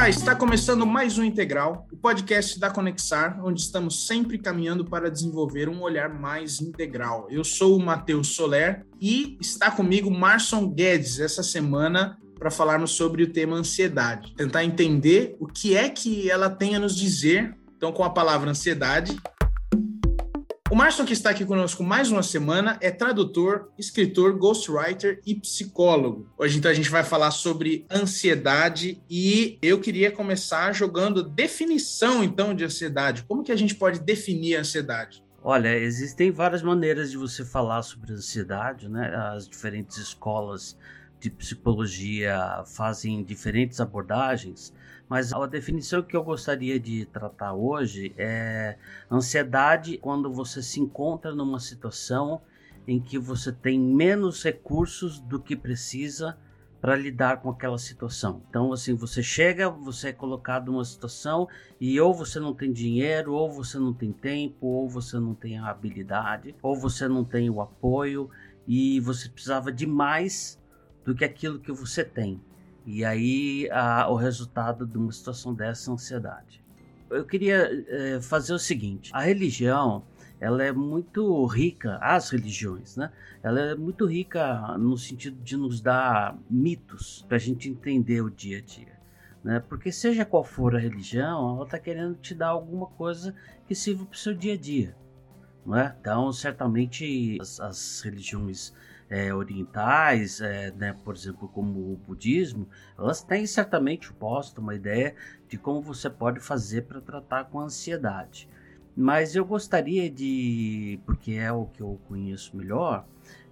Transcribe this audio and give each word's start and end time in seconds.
Olá, 0.00 0.08
está 0.08 0.34
começando 0.34 0.86
mais 0.86 1.18
um 1.18 1.22
Integral, 1.22 1.86
o 1.92 1.96
podcast 1.98 2.58
da 2.58 2.70
Conexar, 2.70 3.38
onde 3.44 3.60
estamos 3.60 4.06
sempre 4.06 4.38
caminhando 4.38 4.82
para 4.82 5.10
desenvolver 5.10 5.68
um 5.68 5.82
olhar 5.82 6.08
mais 6.08 6.58
integral. 6.58 7.26
Eu 7.28 7.44
sou 7.44 7.76
o 7.76 7.84
Matheus 7.84 8.28
Soler 8.28 8.86
e 8.98 9.36
está 9.38 9.70
comigo 9.70 10.10
Marson 10.10 10.70
Guedes 10.70 11.20
essa 11.20 11.42
semana 11.42 12.18
para 12.38 12.50
falarmos 12.50 12.92
sobre 12.92 13.24
o 13.24 13.30
tema 13.30 13.58
ansiedade, 13.58 14.34
tentar 14.34 14.64
entender 14.64 15.36
o 15.38 15.46
que 15.46 15.76
é 15.76 15.90
que 15.90 16.30
ela 16.30 16.48
tem 16.48 16.74
a 16.74 16.78
nos 16.78 16.96
dizer. 16.96 17.54
Então, 17.76 17.92
com 17.92 18.02
a 18.02 18.08
palavra 18.08 18.48
ansiedade, 18.48 19.14
o 20.70 20.76
Marson, 20.76 21.04
que 21.04 21.12
está 21.12 21.30
aqui 21.30 21.44
conosco 21.44 21.82
mais 21.82 22.12
uma 22.12 22.22
semana, 22.22 22.78
é 22.80 22.92
tradutor, 22.92 23.72
escritor, 23.76 24.38
ghostwriter 24.38 25.20
e 25.26 25.34
psicólogo. 25.34 26.28
Hoje, 26.38 26.58
então, 26.58 26.70
a 26.70 26.74
gente 26.74 26.88
vai 26.88 27.02
falar 27.02 27.32
sobre 27.32 27.84
ansiedade 27.90 29.02
e 29.10 29.58
eu 29.60 29.80
queria 29.80 30.12
começar 30.12 30.72
jogando 30.72 31.24
definição, 31.24 32.22
então, 32.22 32.54
de 32.54 32.64
ansiedade. 32.64 33.24
Como 33.24 33.42
que 33.42 33.50
a 33.50 33.56
gente 33.56 33.74
pode 33.74 33.98
definir 33.98 34.56
a 34.56 34.60
ansiedade? 34.60 35.24
Olha, 35.42 35.76
existem 35.76 36.30
várias 36.30 36.62
maneiras 36.62 37.10
de 37.10 37.16
você 37.16 37.44
falar 37.44 37.82
sobre 37.82 38.12
ansiedade, 38.12 38.88
né? 38.88 39.12
As 39.34 39.48
diferentes 39.48 39.96
escolas 39.96 40.78
de 41.18 41.30
psicologia 41.30 42.62
fazem 42.64 43.24
diferentes 43.24 43.80
abordagens. 43.80 44.72
Mas 45.10 45.32
a 45.32 45.44
definição 45.44 46.04
que 46.04 46.16
eu 46.16 46.22
gostaria 46.22 46.78
de 46.78 47.04
tratar 47.04 47.52
hoje 47.52 48.14
é 48.16 48.76
ansiedade 49.10 49.98
quando 49.98 50.32
você 50.32 50.62
se 50.62 50.78
encontra 50.78 51.34
numa 51.34 51.58
situação 51.58 52.40
em 52.86 53.00
que 53.00 53.18
você 53.18 53.50
tem 53.50 53.76
menos 53.76 54.44
recursos 54.44 55.18
do 55.18 55.40
que 55.40 55.56
precisa 55.56 56.38
para 56.80 56.94
lidar 56.94 57.42
com 57.42 57.50
aquela 57.50 57.76
situação. 57.76 58.40
Então, 58.48 58.72
assim, 58.72 58.94
você 58.94 59.20
chega, 59.20 59.68
você 59.68 60.10
é 60.10 60.12
colocado 60.12 60.70
numa 60.70 60.84
situação 60.84 61.48
e 61.80 62.00
ou 62.00 62.14
você 62.14 62.38
não 62.38 62.54
tem 62.54 62.72
dinheiro, 62.72 63.34
ou 63.34 63.50
você 63.50 63.80
não 63.80 63.92
tem 63.92 64.12
tempo, 64.12 64.64
ou 64.64 64.88
você 64.88 65.18
não 65.18 65.34
tem 65.34 65.58
a 65.58 65.68
habilidade, 65.68 66.54
ou 66.62 66.76
você 66.76 67.08
não 67.08 67.24
tem 67.24 67.50
o 67.50 67.60
apoio 67.60 68.30
e 68.64 69.00
você 69.00 69.28
precisava 69.28 69.72
de 69.72 69.88
mais 69.88 70.56
do 71.04 71.16
que 71.16 71.24
aquilo 71.24 71.58
que 71.58 71.72
você 71.72 72.04
tem. 72.04 72.40
E 72.86 73.04
aí 73.04 73.68
a, 73.70 74.08
o 74.08 74.16
resultado 74.16 74.86
de 74.86 74.96
uma 74.96 75.12
situação 75.12 75.54
dessa 75.54 75.90
é 75.90 75.94
ansiedade. 75.94 76.62
Eu 77.10 77.24
queria 77.24 77.68
é, 77.88 78.20
fazer 78.20 78.52
o 78.52 78.58
seguinte: 78.58 79.10
a 79.12 79.20
religião 79.20 80.04
ela 80.40 80.64
é 80.64 80.72
muito 80.72 81.44
rica, 81.44 81.98
as 82.00 82.30
religiões, 82.30 82.96
né? 82.96 83.12
Ela 83.42 83.60
é 83.60 83.74
muito 83.74 84.06
rica 84.06 84.76
no 84.78 84.96
sentido 84.96 85.38
de 85.42 85.56
nos 85.56 85.80
dar 85.80 86.36
mitos 86.48 87.24
para 87.28 87.36
a 87.36 87.40
gente 87.40 87.68
entender 87.68 88.22
o 88.22 88.30
dia 88.30 88.58
a 88.58 88.62
dia. 88.62 89.00
Né? 89.44 89.60
Porque 89.60 89.92
seja 89.92 90.24
qual 90.24 90.44
for 90.44 90.74
a 90.74 90.78
religião, 90.78 91.56
ela 91.56 91.64
está 91.64 91.78
querendo 91.78 92.14
te 92.16 92.34
dar 92.34 92.48
alguma 92.48 92.86
coisa 92.86 93.34
que 93.66 93.74
sirva 93.74 94.04
para 94.04 94.14
o 94.14 94.18
seu 94.18 94.34
dia 94.34 94.54
a 94.54 94.56
dia. 94.56 94.96
Não 95.64 95.76
é? 95.76 95.94
Então, 96.00 96.32
certamente, 96.32 97.38
as, 97.40 97.60
as 97.60 98.00
religiões 98.02 98.74
é, 99.10 99.34
orientais, 99.34 100.40
é, 100.40 100.70
né, 100.70 100.96
por 101.04 101.16
exemplo, 101.16 101.48
como 101.48 101.92
o 101.92 101.96
budismo, 101.96 102.68
elas 102.96 103.22
têm 103.22 103.44
certamente 103.44 104.12
posto 104.12 104.60
uma 104.60 104.74
ideia 104.74 105.16
de 105.48 105.58
como 105.58 105.82
você 105.82 106.08
pode 106.08 106.38
fazer 106.38 106.82
para 106.82 107.00
tratar 107.00 107.44
com 107.46 107.58
a 107.58 107.64
ansiedade. 107.64 108.48
Mas 108.96 109.34
eu 109.34 109.44
gostaria 109.44 110.08
de, 110.08 111.00
porque 111.04 111.32
é 111.32 111.50
o 111.50 111.66
que 111.66 111.80
eu 111.80 112.00
conheço 112.06 112.56
melhor, 112.56 113.04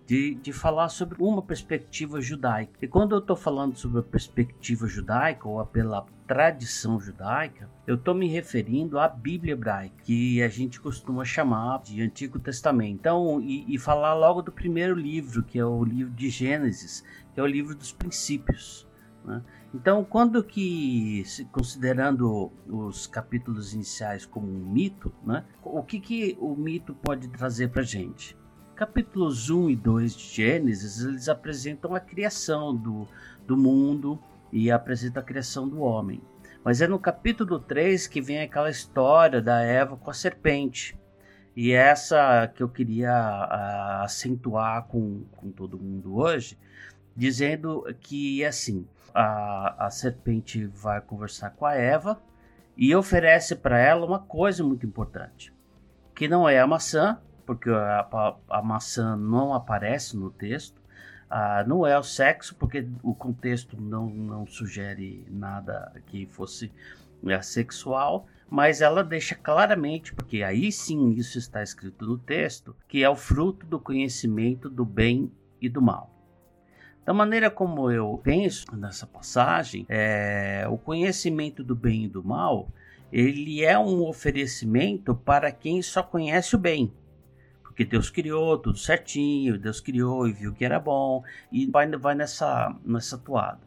de, 0.08 0.36
de 0.36 0.54
falar 0.54 0.88
sobre 0.88 1.22
uma 1.22 1.42
perspectiva 1.42 2.18
judaica. 2.18 2.72
E 2.80 2.88
quando 2.88 3.14
eu 3.14 3.18
estou 3.18 3.36
falando 3.36 3.76
sobre 3.76 4.00
a 4.00 4.02
perspectiva 4.02 4.86
judaica 4.86 5.46
ou 5.46 5.64
pela 5.66 6.06
tradição 6.26 6.98
judaica, 6.98 7.68
eu 7.86 7.96
estou 7.96 8.14
me 8.14 8.26
referindo 8.26 8.98
à 8.98 9.06
Bíblia 9.06 9.52
hebraica, 9.52 10.02
que 10.02 10.42
a 10.42 10.48
gente 10.48 10.80
costuma 10.80 11.26
chamar 11.26 11.82
de 11.82 12.00
Antigo 12.00 12.38
Testamento. 12.38 12.94
Então, 12.94 13.38
e, 13.42 13.66
e 13.68 13.76
falar 13.76 14.14
logo 14.14 14.40
do 14.40 14.50
primeiro 14.50 14.94
livro, 14.94 15.42
que 15.42 15.58
é 15.58 15.64
o 15.64 15.84
livro 15.84 16.14
de 16.14 16.30
Gênesis, 16.30 17.04
que 17.34 17.38
é 17.38 17.42
o 17.42 17.46
livro 17.46 17.74
dos 17.74 17.92
princípios. 17.92 18.88
Né? 19.22 19.42
Então, 19.74 20.02
quando 20.02 20.42
que, 20.42 21.22
considerando 21.52 22.50
os 22.66 23.06
capítulos 23.06 23.74
iniciais 23.74 24.24
como 24.24 24.50
um 24.50 24.72
mito, 24.72 25.12
né, 25.22 25.44
o 25.62 25.82
que, 25.82 26.00
que 26.00 26.38
o 26.40 26.56
mito 26.56 26.94
pode 26.94 27.28
trazer 27.28 27.68
para 27.68 27.82
gente? 27.82 28.37
Capítulos 28.78 29.50
1 29.50 29.70
e 29.70 29.74
2 29.74 30.14
de 30.14 30.24
Gênesis, 30.36 31.02
eles 31.02 31.28
apresentam 31.28 31.96
a 31.96 31.98
criação 31.98 32.72
do, 32.72 33.08
do 33.44 33.56
mundo 33.56 34.22
e 34.52 34.70
apresentam 34.70 35.20
a 35.20 35.26
criação 35.26 35.68
do 35.68 35.80
homem. 35.80 36.22
Mas 36.62 36.80
é 36.80 36.86
no 36.86 36.96
capítulo 36.96 37.58
3 37.58 38.06
que 38.06 38.20
vem 38.20 38.40
aquela 38.40 38.70
história 38.70 39.42
da 39.42 39.60
Eva 39.60 39.96
com 39.96 40.08
a 40.08 40.14
serpente. 40.14 40.96
E 41.56 41.72
essa 41.72 42.46
que 42.54 42.62
eu 42.62 42.68
queria 42.68 43.10
uh, 43.10 44.04
acentuar 44.04 44.84
com, 44.84 45.24
com 45.32 45.50
todo 45.50 45.76
mundo 45.76 46.16
hoje, 46.16 46.56
dizendo 47.16 47.84
que 47.98 48.44
assim, 48.44 48.86
a, 49.12 49.86
a 49.86 49.90
serpente 49.90 50.66
vai 50.66 51.00
conversar 51.00 51.50
com 51.50 51.66
a 51.66 51.74
Eva 51.74 52.22
e 52.76 52.94
oferece 52.94 53.56
para 53.56 53.76
ela 53.76 54.06
uma 54.06 54.20
coisa 54.20 54.62
muito 54.62 54.86
importante, 54.86 55.52
que 56.14 56.28
não 56.28 56.48
é 56.48 56.60
a 56.60 56.66
maçã, 56.66 57.20
porque 57.48 57.70
a, 57.70 58.06
a, 58.12 58.58
a 58.58 58.62
maçã 58.62 59.16
não 59.16 59.54
aparece 59.54 60.14
no 60.14 60.30
texto. 60.30 60.78
Ah, 61.30 61.64
não 61.66 61.86
é 61.86 61.98
o 61.98 62.02
sexo, 62.02 62.54
porque 62.54 62.86
o 63.02 63.14
contexto 63.14 63.74
não, 63.80 64.10
não 64.10 64.46
sugere 64.46 65.26
nada 65.30 65.94
que 66.08 66.26
fosse 66.26 66.70
é, 67.26 67.40
sexual, 67.40 68.26
mas 68.50 68.82
ela 68.82 69.02
deixa 69.02 69.34
claramente, 69.34 70.12
porque 70.12 70.42
aí 70.42 70.70
sim 70.70 71.12
isso 71.12 71.38
está 71.38 71.62
escrito 71.62 72.04
no 72.04 72.18
texto, 72.18 72.76
que 72.86 73.02
é 73.02 73.08
o 73.08 73.16
fruto 73.16 73.64
do 73.64 73.80
conhecimento 73.80 74.68
do 74.68 74.84
bem 74.84 75.32
e 75.58 75.70
do 75.70 75.80
mal. 75.80 76.14
Da 77.02 77.14
maneira 77.14 77.50
como 77.50 77.90
eu 77.90 78.20
penso 78.22 78.76
nessa 78.76 79.06
passagem, 79.06 79.86
é, 79.88 80.66
o 80.68 80.76
conhecimento 80.76 81.64
do 81.64 81.74
bem 81.74 82.04
e 82.04 82.08
do 82.08 82.22
mal, 82.22 82.68
ele 83.10 83.64
é 83.64 83.78
um 83.78 84.06
oferecimento 84.06 85.14
para 85.14 85.50
quem 85.50 85.80
só 85.80 86.02
conhece 86.02 86.54
o 86.54 86.58
bem. 86.58 86.92
Porque 87.78 87.88
Deus 87.88 88.10
criou 88.10 88.58
tudo 88.58 88.76
certinho, 88.76 89.56
Deus 89.56 89.80
criou 89.80 90.26
e 90.26 90.32
viu 90.32 90.52
que 90.52 90.64
era 90.64 90.80
bom, 90.80 91.22
e 91.52 91.64
vai, 91.70 91.88
vai 91.88 92.12
nessa, 92.12 92.74
nessa 92.84 93.16
toada. 93.16 93.60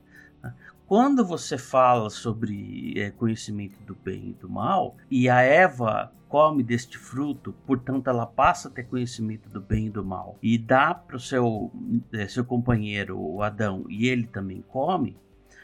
Né? 0.44 0.54
Quando 0.86 1.24
você 1.24 1.58
fala 1.58 2.10
sobre 2.10 2.94
é, 3.00 3.10
conhecimento 3.12 3.82
do 3.84 3.96
bem 3.96 4.32
e 4.32 4.34
do 4.34 4.50
mal, 4.50 4.98
e 5.10 5.30
a 5.30 5.40
Eva 5.40 6.12
come 6.28 6.62
deste 6.62 6.98
fruto, 6.98 7.54
portanto 7.66 8.10
ela 8.10 8.26
passa 8.26 8.68
a 8.68 8.72
ter 8.72 8.84
conhecimento 8.84 9.48
do 9.48 9.62
bem 9.62 9.86
e 9.86 9.90
do 9.90 10.04
mal, 10.04 10.38
e 10.44 10.58
dá 10.58 10.94
para 10.94 11.16
o 11.16 11.20
seu, 11.20 11.72
é, 12.12 12.28
seu 12.28 12.44
companheiro, 12.44 13.18
o 13.18 13.42
Adão, 13.42 13.86
e 13.88 14.10
ele 14.10 14.28
também 14.28 14.62
come, 14.62 15.16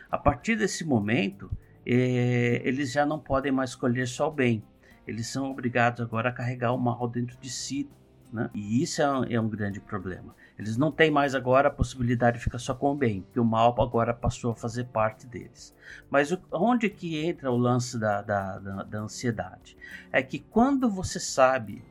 a 0.10 0.18
partir 0.18 0.56
desse 0.56 0.86
momento, 0.86 1.52
é, 1.86 2.62
eles 2.64 2.94
já 2.94 3.06
não 3.06 3.20
podem 3.20 3.52
mais 3.52 3.72
escolher 3.72 4.08
só 4.08 4.30
o 4.30 4.32
bem. 4.32 4.64
Eles 5.06 5.28
são 5.28 5.52
obrigados 5.52 6.00
agora 6.00 6.30
a 6.30 6.34
carregar 6.34 6.72
o 6.72 6.78
mal 6.78 7.10
dentro 7.10 7.38
de 7.42 7.50
si 7.50 7.90
né? 8.32 8.50
E 8.54 8.82
isso 8.84 9.02
é 9.02 9.10
um, 9.10 9.24
é 9.24 9.40
um, 9.40 9.48
grande 9.48 9.80
problema. 9.80 10.36
Eles 10.58 10.76
não 10.78 10.92
têm 10.92 11.10
mais 11.10 11.34
agora 11.34 11.70
a 11.70 11.72
possibilidade 11.72 12.38
de 12.38 12.44
ficar 12.44 12.60
só 12.60 12.74
com 12.74 12.92
o 12.92 12.96
bem, 12.96 13.22
porque 13.22 13.40
o 13.40 13.46
mal 13.46 13.76
agora 13.82 14.14
passou 14.14 14.52
a 14.52 14.56
fazer 14.56 14.86
parte 14.86 15.26
deles. 15.26 15.74
Mas 16.10 16.32
o, 16.32 16.40
onde 16.52 16.90
que 16.90 17.24
entra 17.24 17.52
o 17.52 17.58
lance 17.58 17.98
da, 17.98 18.22
da, 18.22 18.60
da, 18.60 18.84
da 18.84 19.00
ansiedade? 19.00 19.78
É 20.12 20.22
que 20.22 20.40
quando 20.40 20.90
você 20.90 21.20
sabe 21.20 21.84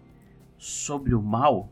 sobre 0.59 1.15
o 1.15 1.23
mal, 1.23 1.71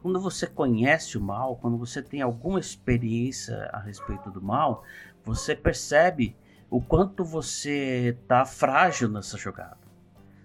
quando 0.00 0.20
você 0.20 0.46
conhece 0.46 1.16
o 1.16 1.20
mal, 1.20 1.56
quando 1.56 1.76
você 1.76 2.02
tem 2.02 2.22
alguma 2.22 2.58
experiência 2.58 3.70
a 3.72 3.78
respeito 3.78 4.30
do 4.30 4.42
mal, 4.42 4.84
você 5.24 5.54
percebe 5.54 6.36
o 6.68 6.80
quanto 6.80 7.24
você 7.24 8.16
está 8.20 8.44
frágil 8.44 9.08
nessa 9.08 9.36
jogada. 9.36 9.81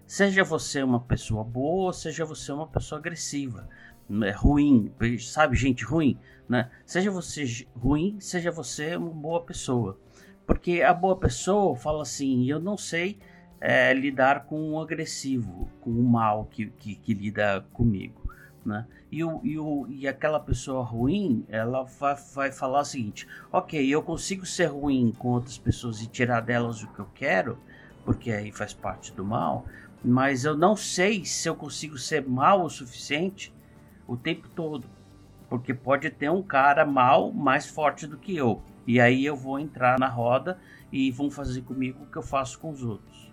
Seja 0.07 0.41
você 0.41 0.81
uma 0.81 1.01
pessoa 1.01 1.43
boa, 1.43 1.91
seja 1.91 2.23
você 2.23 2.49
uma 2.53 2.65
pessoa 2.65 2.97
agressiva, 2.97 3.67
é 4.23 4.31
ruim, 4.31 4.89
sabe, 5.19 5.57
gente 5.57 5.83
ruim, 5.83 6.17
né? 6.47 6.71
Seja 6.85 7.11
você 7.11 7.67
ruim, 7.75 8.17
seja 8.21 8.49
você 8.49 8.95
uma 8.95 9.09
boa 9.09 9.43
pessoa. 9.43 9.99
Porque 10.45 10.81
a 10.81 10.93
boa 10.93 11.17
pessoa 11.17 11.75
fala 11.75 12.03
assim: 12.03 12.49
eu 12.49 12.57
não 12.57 12.77
sei 12.77 13.19
é, 13.59 13.93
lidar 13.93 14.45
com 14.45 14.71
o 14.71 14.79
agressivo, 14.79 15.69
com 15.81 15.89
o 15.89 16.03
mal 16.03 16.45
que, 16.45 16.67
que, 16.67 16.95
que 16.95 17.13
lida 17.13 17.65
comigo. 17.73 18.31
Né? 18.65 18.87
E, 19.11 19.25
o, 19.25 19.41
e, 19.43 19.59
o, 19.59 19.87
e 19.89 20.07
aquela 20.07 20.39
pessoa 20.39 20.85
ruim, 20.85 21.45
ela 21.49 21.83
vai, 21.83 22.15
vai 22.33 22.51
falar 22.53 22.79
o 22.79 22.85
seguinte: 22.85 23.27
ok, 23.51 23.85
eu 23.85 24.01
consigo 24.01 24.45
ser 24.45 24.67
ruim 24.67 25.13
com 25.17 25.29
outras 25.31 25.57
pessoas 25.57 26.01
e 26.01 26.07
tirar 26.07 26.39
delas 26.39 26.81
o 26.81 26.87
que 26.93 26.99
eu 26.99 27.09
quero, 27.13 27.57
porque 28.05 28.31
aí 28.31 28.53
faz 28.53 28.73
parte 28.73 29.11
do 29.11 29.25
mal, 29.25 29.65
mas 30.03 30.45
eu 30.45 30.55
não 30.55 30.75
sei 30.75 31.25
se 31.25 31.49
eu 31.49 31.55
consigo 31.55 31.97
ser 31.97 32.27
mal 32.27 32.63
o 32.63 32.69
suficiente 32.69 33.53
o 34.07 34.15
tempo 34.15 34.47
todo, 34.49 34.87
porque 35.49 35.73
pode 35.73 36.09
ter 36.09 36.29
um 36.29 36.41
cara 36.41 36.85
mal 36.85 37.31
mais 37.31 37.67
forte 37.67 38.07
do 38.07 38.17
que 38.17 38.35
eu. 38.35 38.61
E 38.85 39.01
aí 39.01 39.25
eu 39.25 39.35
vou 39.35 39.59
entrar 39.59 39.99
na 39.99 40.07
roda 40.07 40.57
e 40.91 41.11
vão 41.11 41.29
fazer 41.29 41.61
comigo 41.61 42.03
o 42.03 42.07
que 42.07 42.17
eu 42.17 42.23
faço 42.23 42.57
com 42.59 42.71
os 42.71 42.83
outros. 42.83 43.27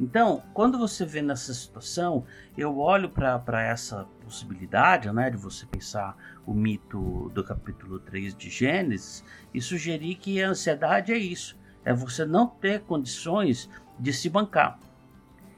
Então, 0.00 0.42
quando 0.54 0.78
você 0.78 1.04
vê 1.04 1.20
nessa 1.20 1.52
situação, 1.52 2.24
eu 2.56 2.78
olho 2.78 3.10
para 3.10 3.62
essa 3.62 4.06
possibilidade, 4.24 5.12
né, 5.12 5.28
de 5.28 5.36
você 5.36 5.66
pensar 5.66 6.16
o 6.46 6.54
mito 6.54 7.30
do 7.34 7.44
capítulo 7.44 7.98
3 8.00 8.34
de 8.34 8.48
Gênesis 8.48 9.22
e 9.52 9.60
sugerir 9.60 10.14
que 10.14 10.42
a 10.42 10.48
ansiedade 10.48 11.12
é 11.12 11.18
isso, 11.18 11.56
é 11.84 11.92
você 11.92 12.24
não 12.24 12.46
ter 12.46 12.80
condições 12.80 13.68
de 13.98 14.12
se 14.12 14.30
bancar 14.30 14.78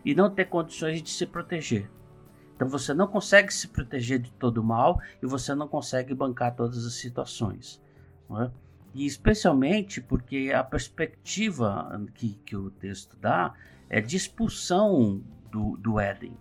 e 0.04 0.14
não 0.14 0.30
ter 0.30 0.46
condições 0.46 1.02
de 1.02 1.10
se 1.10 1.26
proteger. 1.26 1.90
Então 2.54 2.68
você 2.68 2.94
não 2.94 3.06
consegue 3.06 3.52
se 3.52 3.68
proteger 3.68 4.18
de 4.18 4.30
todo 4.32 4.62
mal 4.62 5.00
e 5.22 5.26
você 5.26 5.54
não 5.54 5.66
consegue 5.66 6.14
bancar 6.14 6.54
todas 6.54 6.86
as 6.86 6.94
situações. 6.94 7.82
É? 8.30 8.50
E 8.94 9.06
especialmente 9.06 10.00
porque 10.00 10.52
a 10.54 10.62
perspectiva 10.62 12.00
que, 12.14 12.34
que 12.44 12.56
o 12.56 12.70
texto 12.70 13.16
dá 13.16 13.54
é 13.88 14.00
de 14.00 14.16
expulsão 14.16 15.22
do, 15.50 15.76
do 15.76 15.98
Éden, 15.98 16.36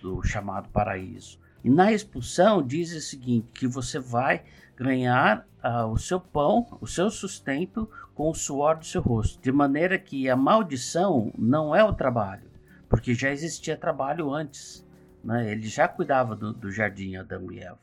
do 0.00 0.22
chamado 0.22 0.68
paraíso. 0.68 1.38
E 1.62 1.70
na 1.70 1.92
expulsão 1.92 2.62
diz 2.62 2.94
o 2.94 3.00
seguinte: 3.00 3.50
que 3.52 3.66
você 3.66 3.98
vai 3.98 4.44
ganhar 4.76 5.46
uh, 5.64 5.86
o 5.86 5.96
seu 5.96 6.20
pão, 6.20 6.66
o 6.80 6.86
seu 6.86 7.10
sustento 7.10 7.88
com 8.14 8.30
o 8.30 8.34
suor 8.34 8.76
do 8.76 8.84
seu 8.84 9.00
rosto. 9.00 9.42
De 9.42 9.50
maneira 9.50 9.98
que 9.98 10.28
a 10.28 10.36
maldição 10.36 11.32
não 11.38 11.74
é 11.74 11.82
o 11.82 11.92
trabalho, 11.92 12.48
porque 12.94 13.12
já 13.12 13.32
existia 13.32 13.76
trabalho 13.76 14.32
antes. 14.32 14.86
Né? 15.24 15.50
Ele 15.50 15.66
já 15.66 15.88
cuidava 15.88 16.36
do, 16.36 16.52
do 16.52 16.70
jardim 16.70 17.16
Adão 17.16 17.50
e 17.50 17.58
Eva. 17.58 17.80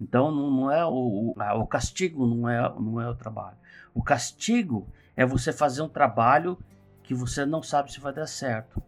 Então 0.00 0.32
não, 0.32 0.50
não 0.50 0.72
é 0.72 0.84
o, 0.84 0.90
o, 0.90 1.34
o, 1.60 1.66
castigo 1.68 2.26
não 2.26 2.48
é, 2.48 2.60
não 2.60 3.00
é 3.00 3.08
o 3.08 3.14
trabalho. 3.14 3.56
O 3.94 4.02
castigo 4.02 4.88
é 5.16 5.24
você 5.24 5.52
fazer 5.52 5.80
um 5.82 5.88
trabalho 5.88 6.58
que 7.04 7.14
você 7.14 7.46
não 7.46 7.62
sabe 7.62 7.92
se 7.92 8.00
vai 8.00 8.12
dar 8.12 8.26
certo. 8.26 8.82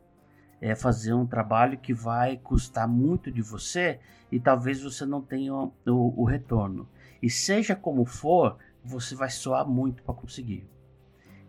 É 0.61 0.75
fazer 0.75 1.13
um 1.13 1.25
trabalho 1.25 1.79
que 1.79 1.95
vai 1.95 2.37
custar 2.37 2.89
muito 2.89 3.31
de 3.31 3.41
você 3.41 4.01
e 4.31 4.41
talvez 4.41 4.83
você 4.83 5.07
não 5.07 5.23
tenha 5.23 5.55
o, 5.55 5.71
o 5.87 6.25
retorno. 6.25 6.89
E 7.23 7.31
seja 7.31 7.77
como 7.77 8.05
for, 8.05 8.59
você 8.85 9.15
vai 9.15 9.31
soar 9.31 9.69
muito 9.69 10.03
para 10.03 10.15
conseguir. 10.15 10.69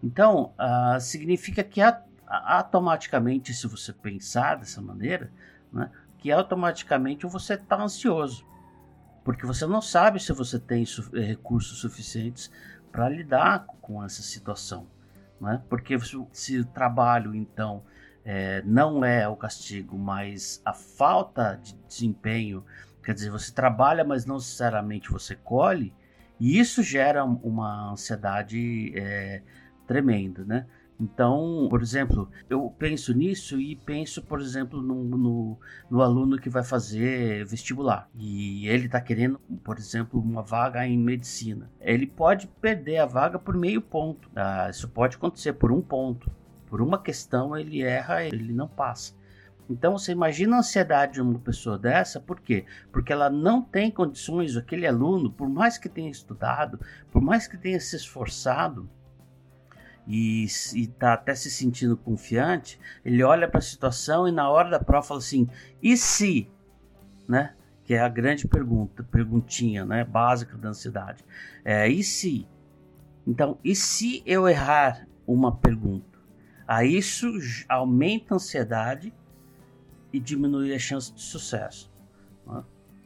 Então, 0.04 0.54
uh, 0.60 1.00
significa 1.00 1.64
que 1.64 1.82
a, 1.82 2.04
automaticamente, 2.32 3.54
se 3.54 3.68
você 3.68 3.92
pensar 3.92 4.56
dessa 4.56 4.82
maneira, 4.82 5.32
né, 5.72 5.90
que 6.18 6.32
automaticamente 6.32 7.26
você 7.26 7.56
está 7.56 7.82
ansioso. 7.82 8.46
Porque 9.24 9.46
você 9.46 9.68
não 9.68 9.82
sabe 9.82 10.20
se 10.20 10.32
você 10.34 10.58
tem 10.58 10.86
su 10.86 11.10
recursos 11.12 11.80
suficientes 11.80 12.52
para 12.92 13.10
lidar 13.10 13.66
com 13.82 14.04
essa 14.04 14.22
situação. 14.22 14.88
Né? 15.40 15.62
Porque 15.70 15.98
se 16.32 16.60
o 16.60 16.66
trabalho, 16.66 17.36
então, 17.36 17.84
é, 18.24 18.62
não 18.64 19.04
é 19.04 19.28
o 19.28 19.36
castigo, 19.36 19.98
mas 19.98 20.62
a 20.64 20.74
falta 20.74 21.60
de 21.62 21.76
desempenho, 21.88 22.64
quer 23.04 23.14
dizer, 23.14 23.30
você 23.30 23.52
trabalha, 23.52 24.04
mas 24.04 24.26
não 24.26 24.36
necessariamente 24.36 25.12
você 25.12 25.36
colhe, 25.36 25.94
e 26.40 26.60
isso 26.60 26.82
gera 26.82 27.24
uma 27.24 27.92
ansiedade 27.92 28.94
é, 28.96 29.42
tremenda, 29.86 30.44
né? 30.44 30.66
Então, 31.02 31.66
por 31.68 31.82
exemplo, 31.82 32.30
eu 32.48 32.70
penso 32.78 33.12
nisso 33.12 33.60
e 33.60 33.76
penso, 33.76 34.22
por 34.22 34.40
exemplo, 34.40 34.84
no, 34.84 35.04
no, 35.04 35.60
no 35.90 36.02
aluno 36.04 36.38
que 36.38 36.48
vai 36.48 36.64
fazer 36.64 37.44
vestibular 37.44 38.08
e 38.14 38.68
ele 38.68 38.86
está 38.86 39.02
querendo, 39.02 39.40
por 39.64 39.80
exemplo, 39.80 40.22
uma 40.22 40.44
vaga 40.44 40.86
em 40.86 41.00
medicina. 41.00 41.72
Ele 41.80 42.06
pode 42.06 42.46
perder 42.46 43.00
a 43.00 43.08
vaga 43.08 43.40
por 43.40 43.58
meio 43.58 43.82
ponto. 43.82 44.30
Ah, 44.36 44.70
isso 44.70 44.88
pode 44.90 45.16
acontecer 45.18 45.54
por 45.54 45.72
um 45.72 45.82
ponto. 45.82 46.30
Por 46.68 46.84
uma 46.84 47.02
questão 47.02 47.58
ele 47.58 47.82
erra, 47.82 48.24
ele 48.24 48.54
não 48.54 48.68
passa. 48.68 49.16
Então 49.68 49.98
você 49.98 50.12
imagina 50.12 50.58
a 50.58 50.60
ansiedade 50.60 51.14
de 51.14 51.22
uma 51.22 51.40
pessoa 51.40 51.80
dessa, 51.80 52.20
por 52.20 52.40
quê? 52.40 52.66
Porque 52.92 53.12
ela 53.12 53.30
não 53.30 53.60
tem 53.60 53.90
condições, 53.90 54.56
aquele 54.56 54.86
aluno, 54.86 55.32
por 55.32 55.50
mais 55.50 55.80
que 55.80 55.90
tenha 55.90 56.12
estudado, 56.12 56.80
por 57.12 57.24
mais 57.24 57.48
que 57.48 57.58
tenha 57.58 57.80
se 57.80 57.96
esforçado, 57.96 58.88
e 60.12 60.44
está 60.44 61.14
até 61.14 61.34
se 61.34 61.50
sentindo 61.50 61.96
confiante, 61.96 62.78
ele 63.06 63.24
olha 63.24 63.48
para 63.48 63.60
a 63.60 63.62
situação 63.62 64.28
e 64.28 64.32
na 64.32 64.50
hora 64.50 64.70
da 64.70 64.78
prova 64.78 65.08
fala 65.08 65.20
assim: 65.20 65.48
e 65.82 65.96
se? 65.96 66.52
Né? 67.26 67.56
Que 67.86 67.94
é 67.94 68.02
a 68.02 68.10
grande 68.10 68.46
pergunta, 68.46 69.04
perguntinha 69.04 69.86
né? 69.86 70.04
básica 70.04 70.58
da 70.58 70.70
ansiedade. 70.70 71.24
É, 71.64 71.88
e 71.88 72.04
se? 72.04 72.46
Então, 73.26 73.58
e 73.64 73.74
se 73.74 74.22
eu 74.26 74.50
errar 74.50 75.08
uma 75.26 75.56
pergunta? 75.56 76.20
Aí 76.68 76.98
isso 76.98 77.32
aumenta 77.70 78.34
a 78.34 78.36
ansiedade 78.36 79.14
e 80.12 80.20
diminui 80.20 80.76
a 80.76 80.80
chance 80.80 81.14
de 81.14 81.22
sucesso. 81.22 81.90
Né? 82.46 82.62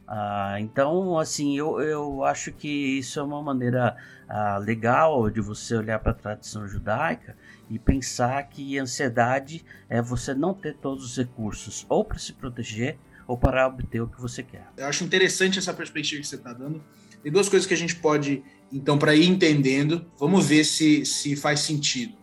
Ah, 0.06 0.56
então, 0.60 1.18
assim, 1.18 1.58
eu, 1.58 1.80
eu 1.80 2.22
acho 2.22 2.52
que 2.52 2.68
isso 2.68 3.18
é 3.18 3.22
uma 3.22 3.42
maneira 3.42 3.96
ah, 4.28 4.58
legal 4.58 5.28
de 5.28 5.40
você 5.40 5.74
olhar 5.74 5.98
para 5.98 6.12
a 6.12 6.14
tradição 6.14 6.66
judaica 6.68 7.36
e 7.68 7.78
pensar 7.78 8.40
que 8.44 8.78
ansiedade 8.78 9.64
é 9.88 10.00
você 10.00 10.32
não 10.32 10.54
ter 10.54 10.76
todos 10.76 11.04
os 11.04 11.16
recursos 11.16 11.84
ou 11.88 12.04
para 12.04 12.18
se 12.18 12.32
proteger 12.32 12.98
ou 13.26 13.36
para 13.36 13.66
obter 13.66 14.00
o 14.00 14.06
que 14.06 14.20
você 14.20 14.42
quer. 14.42 14.68
Eu 14.76 14.86
acho 14.86 15.02
interessante 15.02 15.58
essa 15.58 15.74
perspectiva 15.74 16.22
que 16.22 16.28
você 16.28 16.36
está 16.36 16.52
dando. 16.52 16.82
Tem 17.22 17.32
duas 17.32 17.48
coisas 17.48 17.66
que 17.66 17.74
a 17.74 17.76
gente 17.76 17.96
pode, 17.96 18.44
então, 18.72 18.96
para 18.96 19.12
ir 19.16 19.26
entendendo, 19.26 20.06
vamos 20.16 20.46
ver 20.46 20.62
se, 20.62 21.04
se 21.04 21.34
faz 21.34 21.60
sentido. 21.60 22.14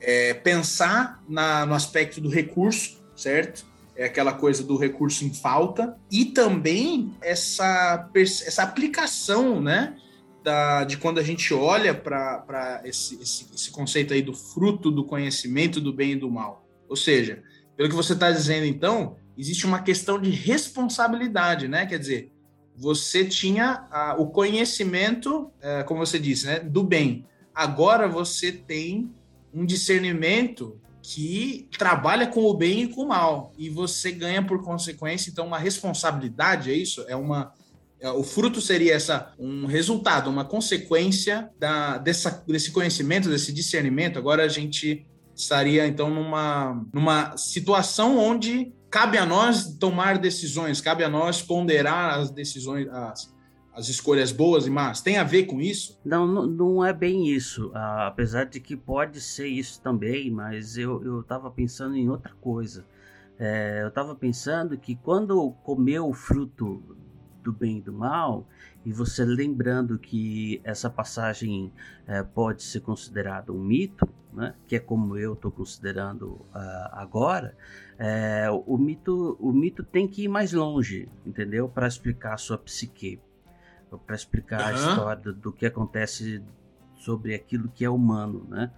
É, 0.00 0.32
pensar 0.32 1.22
na, 1.28 1.66
no 1.66 1.74
aspecto 1.74 2.20
do 2.20 2.30
recurso, 2.30 3.04
certo? 3.14 3.66
É 3.96 4.04
aquela 4.04 4.32
coisa 4.32 4.62
do 4.62 4.76
recurso 4.76 5.24
em 5.24 5.32
falta, 5.32 5.96
e 6.10 6.26
também 6.26 7.14
essa, 7.20 8.10
essa 8.14 8.62
aplicação, 8.62 9.60
né? 9.60 9.96
Da, 10.44 10.84
de 10.84 10.96
quando 10.96 11.18
a 11.18 11.24
gente 11.24 11.52
olha 11.52 11.92
para 11.92 12.80
esse, 12.84 13.20
esse, 13.20 13.52
esse 13.52 13.70
conceito 13.72 14.14
aí 14.14 14.22
do 14.22 14.32
fruto 14.32 14.92
do 14.92 15.04
conhecimento 15.04 15.80
do 15.80 15.92
bem 15.92 16.12
e 16.12 16.16
do 16.16 16.30
mal. 16.30 16.64
Ou 16.88 16.94
seja, 16.94 17.42
pelo 17.76 17.88
que 17.88 17.94
você 17.96 18.12
está 18.12 18.30
dizendo, 18.30 18.64
então, 18.64 19.16
existe 19.36 19.66
uma 19.66 19.82
questão 19.82 20.20
de 20.20 20.30
responsabilidade, 20.30 21.66
né? 21.66 21.84
Quer 21.84 21.98
dizer, 21.98 22.32
você 22.76 23.24
tinha 23.24 23.88
a, 23.90 24.14
o 24.18 24.28
conhecimento, 24.28 25.50
é, 25.60 25.82
como 25.82 26.04
você 26.04 26.18
disse, 26.18 26.46
né, 26.46 26.60
do 26.60 26.84
bem. 26.84 27.26
Agora 27.54 28.06
você 28.06 28.52
tem 28.52 29.10
um 29.52 29.64
discernimento 29.64 30.78
que 31.08 31.68
trabalha 31.78 32.26
com 32.26 32.42
o 32.42 32.52
bem 32.52 32.82
e 32.82 32.88
com 32.88 33.02
o 33.02 33.08
mal. 33.08 33.52
E 33.56 33.70
você 33.70 34.10
ganha 34.10 34.42
por 34.44 34.60
consequência 34.64 35.30
então 35.30 35.46
uma 35.46 35.58
responsabilidade 35.58 36.68
é 36.68 36.74
isso? 36.74 37.04
É 37.06 37.14
uma 37.14 37.52
é, 38.00 38.10
o 38.10 38.24
fruto 38.24 38.60
seria 38.60 38.92
essa 38.92 39.32
um 39.38 39.66
resultado 39.66 40.28
uma 40.28 40.44
consequência 40.44 41.48
da 41.60 41.96
dessa, 41.98 42.42
desse 42.44 42.72
conhecimento 42.72 43.28
desse 43.28 43.52
discernimento? 43.52 44.18
Agora 44.18 44.42
a 44.42 44.48
gente 44.48 45.06
estaria 45.32 45.86
então 45.86 46.10
numa 46.10 46.84
numa 46.92 47.36
situação 47.36 48.18
onde 48.18 48.72
cabe 48.90 49.16
a 49.16 49.24
nós 49.24 49.76
tomar 49.78 50.18
decisões 50.18 50.80
cabe 50.80 51.04
a 51.04 51.08
nós 51.08 51.40
ponderar 51.40 52.18
as 52.18 52.32
decisões 52.32 52.88
as, 52.88 53.32
as 53.76 53.90
escolhas 53.90 54.32
boas 54.32 54.66
e 54.66 54.70
más? 54.70 55.02
Tem 55.02 55.18
a 55.18 55.22
ver 55.22 55.44
com 55.44 55.60
isso? 55.60 56.00
Não, 56.02 56.26
não, 56.46 56.82
é 56.82 56.94
bem 56.94 57.28
isso. 57.28 57.70
Ah, 57.74 58.06
apesar 58.06 58.44
de 58.46 58.58
que 58.58 58.74
pode 58.74 59.20
ser 59.20 59.48
isso 59.48 59.82
também, 59.82 60.30
mas 60.30 60.78
eu 60.78 61.20
estava 61.20 61.50
pensando 61.50 61.94
em 61.94 62.08
outra 62.08 62.32
coisa. 62.40 62.86
É, 63.38 63.82
eu 63.82 63.88
estava 63.88 64.14
pensando 64.14 64.78
que 64.78 64.96
quando 64.96 65.50
comeu 65.62 66.08
o 66.08 66.14
fruto 66.14 66.82
do 67.44 67.52
bem 67.52 67.76
e 67.76 67.82
do 67.82 67.92
mal, 67.92 68.48
e 68.82 68.90
você 68.90 69.26
lembrando 69.26 69.98
que 69.98 70.58
essa 70.64 70.88
passagem 70.88 71.70
é, 72.06 72.22
pode 72.22 72.62
ser 72.62 72.80
considerada 72.80 73.52
um 73.52 73.62
mito, 73.62 74.08
né, 74.32 74.54
que 74.66 74.76
é 74.76 74.80
como 74.80 75.18
eu 75.18 75.34
estou 75.34 75.50
considerando 75.50 76.26
uh, 76.26 76.88
agora, 76.92 77.56
é, 77.98 78.48
o, 78.50 78.76
mito, 78.76 79.36
o 79.40 79.52
mito 79.52 79.82
tem 79.82 80.08
que 80.08 80.24
ir 80.24 80.28
mais 80.28 80.52
longe, 80.52 81.08
entendeu? 81.24 81.68
Para 81.68 81.86
explicar 81.86 82.34
a 82.34 82.36
sua 82.36 82.58
psique 82.58 83.18
para 83.98 84.16
explicar 84.16 84.60
uhum. 84.60 84.66
a 84.66 84.72
história 84.72 85.32
do, 85.32 85.52
que 85.52 85.66
acontece 85.66 86.42
sobre 86.96 87.34
aquilo 87.34 87.68
que 87.68 87.84
é 87.84 87.90
humano, 87.90 88.46
né? 88.48 88.70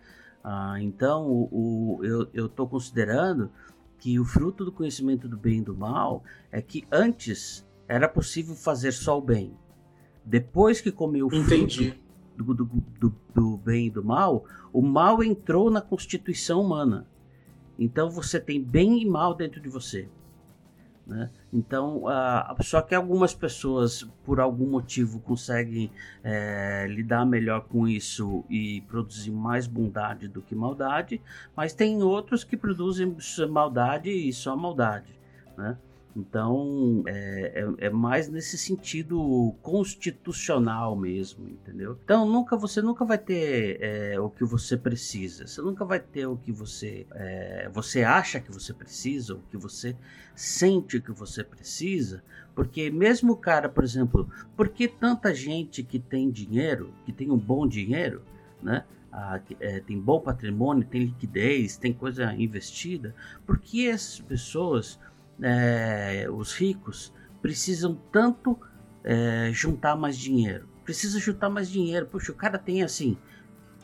Ah, 0.43 0.77
então, 0.81 1.27
o, 1.27 1.99
o 2.01 2.05
eu 2.33 2.47
estou 2.47 2.69
considerando 2.69 3.51
que 3.99 4.19
o 4.19 4.25
fruto 4.25 4.65
do 4.65 4.73
conhecimento 4.73 5.29
do 5.29 5.37
bem 5.37 5.59
e 5.59 5.65
do 5.65 5.77
mal 5.77 6.23
é 6.51 6.63
que 6.63 6.87
antes 6.91 7.67
era 7.87 8.09
possível 8.09 8.55
fazer 8.55 8.93
só 8.93 9.19
o 9.19 9.23
bem. 9.23 9.53
Depois 10.25 10.81
que 10.81 10.93
comeu 10.93 11.27
o 11.27 11.31
fruto 11.31 11.97
do, 12.37 12.55
do, 12.55 12.65
do, 12.65 13.15
do 13.35 13.57
bem 13.57 13.87
e 13.87 13.91
do 13.91 14.05
mal, 14.05 14.45
o 14.73 14.83
mal 14.83 15.23
entrou 15.25 15.71
na 15.71 15.81
constituição 15.81 16.61
humana. 16.61 17.07
Então 17.79 18.11
você 18.11 18.39
tem 18.39 18.63
bem 18.63 19.03
e 19.03 19.07
mal 19.07 19.35
dentro 19.35 19.61
de 19.61 19.69
você. 19.69 20.09
Né? 21.09 21.31
Então, 21.51 22.05
uh, 22.05 22.63
só 22.63 22.83
que 22.83 22.95
algumas 22.95 23.33
pessoas, 23.33 24.07
por 24.25 24.39
algum 24.39 24.67
motivo, 24.67 25.19
conseguem 25.21 25.91
é, 26.23 26.87
lidar 26.87 27.25
melhor 27.25 27.63
com 27.63 27.89
isso 27.89 28.45
e 28.51 28.83
produzir 28.83 29.31
mais 29.31 29.67
bondade 29.67 30.29
do 30.29 30.43
que 30.43 30.55
maldade, 30.55 31.19
mas 31.57 31.73
tem 31.73 32.03
outros 32.03 32.45
que 32.45 32.59
produzem 32.59 33.17
maldade 33.49 34.11
e 34.11 34.31
só 34.35 34.55
maldade. 34.55 35.19
Né? 35.57 35.79
Então, 36.19 37.05
é, 37.07 37.65
é, 37.79 37.87
é, 37.87 37.91
mais 37.91 38.29
nesse 38.29 38.59
sentido 38.59 39.55
constitucional 39.63 40.97
mesmo, 40.97 41.49
entendeu? 41.49 41.97
Então, 42.03 42.27
nunca 42.29 42.57
você 42.57 42.83
nunca 42.83 43.05
vai 43.05 43.19
ter 43.19 43.79
é, 43.81 44.19
o 44.19 44.29
que 44.29 44.45
você 44.45 44.77
precisa. 44.77 45.47
Você 45.47 45.63
nunca 45.63 45.85
vai 45.85 46.01
ter 46.01 46.27
o 46.27 46.37
que 46.37 46.51
você 46.51 47.07
é, 47.13 47.71
você 47.73 48.03
acha 48.03 48.41
que 48.41 48.51
você 48.51 48.75
precisa, 48.75 49.35
o 49.35 49.43
que 49.49 49.57
você 49.57 49.95
sente 50.35 51.01
que 51.01 51.13
você 51.13 51.45
precisa, 51.45 52.25
porque 52.53 52.91
mesmo 52.91 53.35
o 53.35 53.37
cara, 53.37 53.69
por 53.69 53.85
exemplo, 53.85 54.29
por 54.57 54.69
que 54.69 54.89
tanta 54.89 55.33
gente 55.33 55.85
que 55.85 56.01
tem 56.01 56.29
dinheiro, 56.29 56.93
que 57.07 57.13
tem 57.13 57.31
um 57.31 57.39
bom 57.39 57.67
dinheiro, 57.67 58.23
né? 58.61 58.85
Ah, 59.13 59.41
é, 59.61 59.81
tem 59.81 59.99
bom 59.99 60.21
patrimônio, 60.21 60.85
tem 60.85 61.05
liquidez, 61.05 61.77
tem 61.77 61.93
coisa 61.93 62.35
investida, 62.35 63.15
por 63.47 63.59
que 63.59 63.89
essas 63.89 64.21
pessoas 64.21 64.99
é, 65.43 66.27
os 66.31 66.53
ricos 66.55 67.13
precisam 67.41 67.95
tanto 68.13 68.59
é, 69.05 69.51
juntar 69.53 69.97
mais 69.97 70.17
dinheiro. 70.17 70.69
Precisa 70.85 71.19
juntar 71.19 71.49
mais 71.49 71.71
dinheiro. 71.71 72.07
Puxa, 72.07 72.33
o 72.33 72.35
cara 72.35 72.59
tem 72.59 72.83
assim 72.83 73.17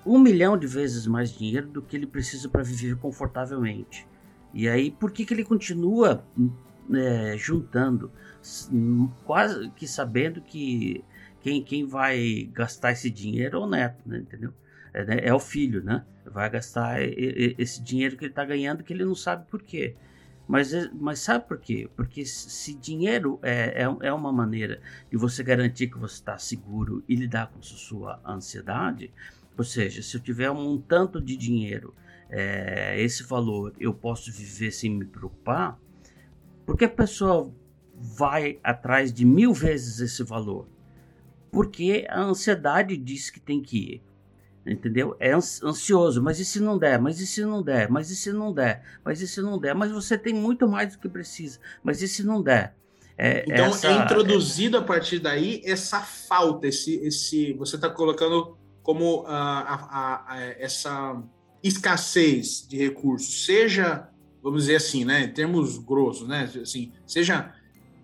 um 0.05 0.19
milhão 0.19 0.57
de 0.57 0.67
vezes 0.67 1.07
mais 1.07 1.31
dinheiro 1.31 1.67
do 1.69 1.83
que 1.83 1.97
ele 1.97 2.07
precisa 2.07 2.49
para 2.49 2.63
viver 2.63 2.97
confortavelmente. 2.97 4.07
E 4.53 4.69
aí, 4.69 4.91
por 4.91 5.11
que, 5.11 5.25
que 5.25 5.35
ele 5.35 5.45
continua 5.45 6.25
é, 6.93 7.37
juntando, 7.37 8.13
quase 9.25 9.71
que 9.71 9.89
sabendo 9.89 10.41
que 10.41 11.03
quem, 11.41 11.63
quem 11.63 11.87
vai 11.87 12.49
gastar 12.53 12.93
esse 12.93 13.11
dinheiro 13.11 13.59
é 13.59 13.61
o 13.61 13.67
neto, 13.67 14.07
né, 14.07 14.19
entendeu? 14.19 14.53
É, 14.93 15.05
né, 15.05 15.17
é, 15.23 15.35
o 15.35 15.41
filho, 15.41 15.83
né? 15.83 16.05
Vai 16.25 16.49
gastar 16.49 17.03
esse 17.03 17.83
dinheiro 17.83 18.17
que 18.17 18.25
ele 18.25 18.33
está 18.33 18.45
ganhando 18.45 18.85
que 18.85 18.93
ele 18.93 19.05
não 19.05 19.15
sabe 19.15 19.47
por 19.51 19.61
quê. 19.63 19.97
Mas, 20.47 20.75
é, 20.75 20.91
mas 20.93 21.21
sabe 21.21 21.47
por 21.49 21.59
quê? 21.59 21.89
Porque 21.97 22.25
se 22.27 22.75
dinheiro 22.75 23.39
é, 23.43 23.83
é, 23.83 24.09
é 24.09 24.13
uma 24.13 24.33
maneira 24.33 24.81
de 25.11 25.17
você 25.17 25.43
garantir 25.43 25.89
que 25.89 25.99
você 25.99 26.15
está 26.15 26.39
seguro 26.39 27.03
e 27.09 27.17
lidar 27.17 27.47
com 27.49 27.63
sua 27.63 28.21
ansiedade, 28.27 29.11
ou 29.57 29.65
seja, 29.65 30.03
se 30.03 30.17
eu 30.17 30.21
tiver 30.21 30.51
um 30.51 30.79
tanto 30.79 31.21
de 31.21 31.37
dinheiro, 31.37 31.95
é, 32.29 33.01
esse 33.01 33.23
valor 33.23 33.73
eu 33.79 33.95
posso 33.95 34.31
viver 34.31 34.71
sem 34.71 34.91
me 34.91 35.05
preocupar, 35.05 35.79
porque 36.67 36.85
a 36.85 36.91
pessoa 36.91 37.53
vai 37.95 38.59
atrás 38.63 39.13
de 39.13 39.25
mil 39.25 39.53
vezes 39.53 40.01
esse 40.01 40.23
valor? 40.23 40.69
Porque 41.51 42.05
a 42.09 42.21
ansiedade 42.21 42.97
diz 42.97 43.31
que 43.31 43.41
tem 43.41 43.63
que 43.63 43.79
ir 43.79 44.03
entendeu? 44.67 45.17
É 45.19 45.33
ansioso, 45.33 46.23
mas 46.23 46.41
e 46.41 46.45
se 46.45 46.61
não 46.61 46.79
der? 46.79 46.99
Mas 46.99 47.21
e 47.21 47.27
se 47.27 47.45
não 47.45 47.63
der? 47.63 47.91
Mas 47.91 48.11
e 48.11 48.17
se 48.17 48.33
não 48.33 48.53
der? 48.53 48.83
Mas 49.05 49.21
e 49.21 49.29
se 49.29 49.41
não 49.43 49.59
der? 49.59 49.75
Mas 49.75 49.93
você 49.93 50.17
tem 50.17 50.33
muito 50.33 50.67
mais 50.69 50.93
do 50.93 50.99
que 50.99 51.09
precisa. 51.09 51.59
Mas 51.83 52.01
e 52.03 52.09
se 52.09 52.23
não 52.23 52.43
der? 52.43 52.75
É, 53.17 53.45
então 53.47 53.67
essa, 53.67 53.89
é 53.89 54.05
introduzido 54.05 54.77
é... 54.77 54.81
a 54.81 54.83
partir 54.83 55.21
daí 55.21 55.63
essa 55.65 56.01
falta, 56.01 56.67
esse, 56.67 56.97
esse 56.97 57.53
você 57.53 57.77
está 57.77 57.89
colocando 57.89 58.59
como 58.83 59.23
uh, 59.23 59.27
a, 59.27 60.25
a, 60.29 60.35
a, 60.35 60.41
essa 60.59 61.23
escassez 61.63 62.67
de 62.69 62.77
recursos, 62.77 63.47
seja, 63.47 64.09
vamos 64.43 64.63
dizer 64.65 64.77
assim, 64.77 65.05
né, 65.05 65.25
em 65.25 65.33
termos 65.33 65.79
grossos, 65.79 66.27
né, 66.27 66.51
assim, 66.61 66.93
seja 67.07 67.55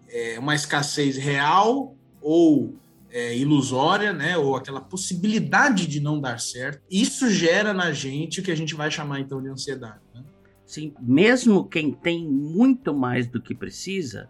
é, 0.09 0.39
uma 0.39 0.55
escassez 0.55 1.17
real 1.17 1.95
ou 2.23 2.75
é, 3.11 3.37
ilusória, 3.37 4.13
né, 4.13 4.37
ou 4.37 4.57
aquela 4.57 4.81
possibilidade 4.81 5.87
de 5.87 6.01
não 6.01 6.21
dar 6.21 6.41
certo, 6.41 6.83
isso 6.91 7.31
gera 7.31 7.73
na 7.73 7.93
gente 7.93 8.41
o 8.41 8.43
que 8.43 8.51
a 8.51 8.57
gente 8.57 8.75
vai 8.75 8.91
chamar 8.91 9.21
então 9.21 9.43
de 9.43 9.49
ansiedade. 9.49 10.01
Né? 10.15 10.23
Sim, 10.65 10.95
mesmo 11.01 11.65
quem 11.65 11.93
tem 11.93 12.27
muito 12.29 12.95
mais 12.95 13.27
do 13.27 13.43
que 13.43 13.55
precisa, 13.55 14.29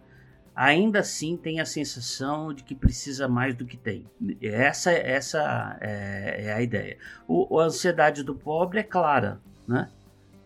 ainda 0.55 0.99
assim 0.99 1.37
tem 1.37 1.59
a 1.59 1.65
sensação 1.65 2.53
de 2.53 2.63
que 2.63 2.75
precisa 2.75 3.27
mais 3.27 3.55
do 3.55 3.65
que 3.65 3.77
tem. 3.77 4.05
Essa, 4.41 4.91
essa 4.91 5.77
é, 5.79 6.45
é 6.45 6.53
a 6.53 6.61
ideia. 6.61 6.97
O, 7.27 7.59
a 7.59 7.65
ansiedade 7.65 8.23
do 8.23 8.35
pobre 8.35 8.79
é 8.79 8.83
clara, 8.83 9.39
né? 9.67 9.89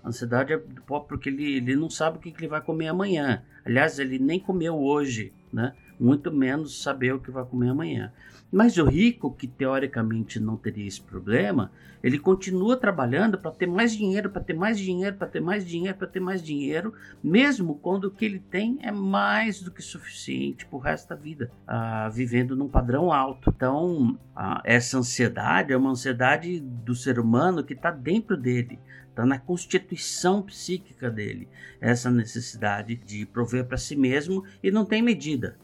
A 0.04 0.10
ansiedade 0.10 0.54
é 0.54 0.58
do 0.58 0.82
pobre 0.82 1.08
porque 1.08 1.30
ele, 1.30 1.58
ele 1.58 1.76
não 1.76 1.90
sabe 1.90 2.18
o 2.18 2.22
que 2.22 2.34
ele 2.38 2.48
vai 2.48 2.62
comer 2.62 2.90
amanhã. 2.90 3.44
Aliás, 3.66 3.98
ele 3.98 4.20
nem 4.20 4.40
comeu 4.40 4.78
hoje, 4.78 5.34
né? 5.52 5.74
Muito 6.00 6.32
menos 6.32 6.82
saber 6.82 7.14
o 7.14 7.20
que 7.20 7.32
vai 7.32 7.46
comer 7.46 7.70
amanhã. 7.70 8.12
Mas 8.52 8.78
o 8.78 8.86
rico, 8.86 9.34
que 9.34 9.48
teoricamente 9.48 10.40
não 10.40 10.56
teria 10.56 10.88
esse 10.88 11.02
problema, 11.02 11.72
ele 12.02 12.20
continua 12.20 12.78
trabalhando 12.78 13.38
para 13.38 13.52
ter 13.52 13.66
mais 13.66 13.92
dinheiro, 13.92 14.30
para 14.30 14.42
ter 14.42 14.54
mais 14.54 14.80
dinheiro, 14.80 15.16
para 15.18 15.28
ter 15.28 15.40
mais 15.40 15.66
dinheiro, 15.66 15.98
para 15.98 16.08
ter 16.08 16.20
mais 16.20 16.42
dinheiro, 16.42 16.94
mesmo 17.24 17.76
quando 17.76 18.06
o 18.06 18.12
que 18.12 18.24
ele 18.24 18.40
tem 18.40 18.78
é 18.82 18.92
mais 18.92 19.62
do 19.62 19.72
que 19.72 19.82
suficiente 19.82 20.66
para 20.66 20.78
o 20.78 20.80
resto 20.80 21.10
da 21.10 21.16
vida, 21.16 21.52
ah, 21.68 22.08
vivendo 22.10 22.56
num 22.56 22.70
padrão 22.70 23.12
alto. 23.12 23.52
Então, 23.54 24.18
essa 24.64 25.00
ansiedade 25.00 25.74
é 25.74 25.78
uma 25.78 25.90
ansiedade 25.90 26.60
do 26.60 26.94
ser 26.94 27.20
humano 27.20 27.64
que 27.64 27.74
está 27.74 27.90
dentro 27.90 28.38
dele, 28.38 28.80
está 29.10 29.26
na 29.26 29.40
constituição 29.40 30.44
psíquica 30.44 31.10
dele, 31.10 31.50
essa 31.82 32.12
necessidade 32.12 32.96
de 32.96 33.26
prover 33.26 33.66
para 33.66 33.78
si 33.78 33.96
mesmo 33.96 34.44
e 34.62 34.70
não 34.70 34.86
tem 34.86 35.02
medida 35.02 35.58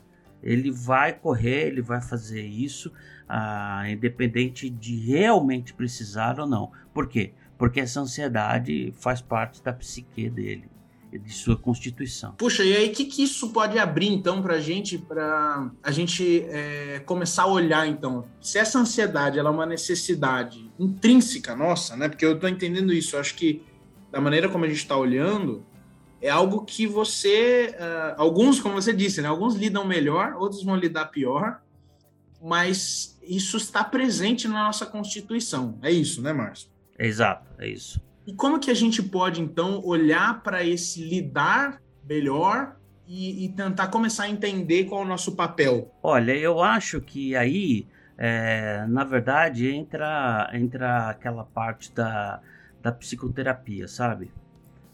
ele 0.44 0.72
vai 0.72 1.14
correr, 1.14 1.68
ele 1.68 1.82
vai 1.82 2.02
fazer 2.02 2.42
isso, 2.42 2.92
ah, 3.28 3.84
independente 3.90 4.70
de 4.70 4.96
realmente 4.98 5.74
precisar 5.74 6.40
ou 6.40 6.48
não. 6.48 6.72
Por 6.94 7.08
quê? 7.08 7.34
Porque 7.58 7.80
essa 7.80 8.02
ansiedade 8.02 8.94
faz 9.00 9.22
parte 9.22 9.64
da 9.64 9.72
psique 9.72 10.30
dele, 10.30 10.70
de 11.12 11.32
sua 11.32 11.56
constituição. 11.56 12.34
Puxa, 12.34 12.64
e 12.64 12.76
aí 12.76 12.90
o 12.90 12.92
que, 12.92 13.06
que 13.06 13.24
isso 13.24 13.50
pode 13.52 13.78
abrir 13.78 14.08
então 14.08 14.42
para 14.42 14.56
a 14.56 14.60
gente, 14.60 14.98
para 14.98 15.72
a 15.84 15.92
gente 15.92 16.44
é, 16.50 17.00
começar 17.06 17.44
a 17.44 17.48
olhar 17.48 17.88
então? 17.88 18.26
Se 18.42 18.58
essa 18.58 18.80
ansiedade 18.80 19.38
ela 19.38 19.50
é 19.50 19.54
uma 19.54 19.66
necessidade 19.66 20.72
intrínseca 20.80 21.56
nossa, 21.56 21.96
né? 21.96 22.10
Porque 22.10 22.26
eu 22.26 22.34
estou 22.34 22.50
entendendo 22.50 22.92
isso, 22.92 23.18
acho 23.18 23.36
que 23.36 23.62
da 24.12 24.20
maneira 24.20 24.50
como 24.50 24.66
a 24.66 24.68
gente 24.68 24.78
está 24.78 24.98
olhando, 24.98 25.64
é 26.22 26.30
algo 26.30 26.64
que 26.64 26.86
você. 26.86 27.76
Uh, 27.78 28.16
alguns, 28.18 28.60
como 28.60 28.76
você 28.76 28.94
disse, 28.94 29.22
né? 29.22 29.28
Alguns 29.28 29.56
lidam 29.56 29.86
melhor, 29.86 30.36
outros 30.36 30.64
vão 30.64 30.76
lidar 30.76 31.08
pior, 31.08 31.62
mas 32.42 33.20
isso 33.24 33.58
está 33.58 33.84
presente 33.84 34.48
na 34.48 34.66
nossa 34.66 34.86
Constituição. 34.86 35.80
É 35.82 35.92
isso, 35.92 36.22
né, 36.22 36.32
Márcio? 36.32 36.70
Exato, 36.98 37.48
é 37.58 37.68
isso. 37.68 38.00
E 38.26 38.34
como 38.34 38.60
que 38.60 38.70
a 38.70 38.74
gente 38.76 39.02
pode, 39.02 39.42
então, 39.42 39.84
olhar 39.84 40.44
para 40.44 40.64
esse 40.64 41.04
lidar 41.04 41.82
melhor 42.08 42.76
e, 43.08 43.46
e, 43.46 43.50
tentar 43.50 43.88
começar 43.88 44.24
a 44.24 44.30
entender 44.30 44.86
qual 44.86 45.02
é 45.02 45.06
o 45.06 45.08
nosso 45.08 45.36
papel? 45.36 45.94
Olha, 46.04 46.34
eu 46.34 46.62
acho 46.62 47.02
que 47.02 47.36
aí, 47.36 47.88
é, 48.18 48.86
na 48.88 49.04
verdade, 49.04 49.68
entra, 49.68 50.50
entra 50.54 51.10
aquela 51.10 51.44
parte 51.44 51.92
da, 51.94 52.40
da 52.82 52.92
psicoterapia, 52.92 53.88
sabe? 53.88 54.32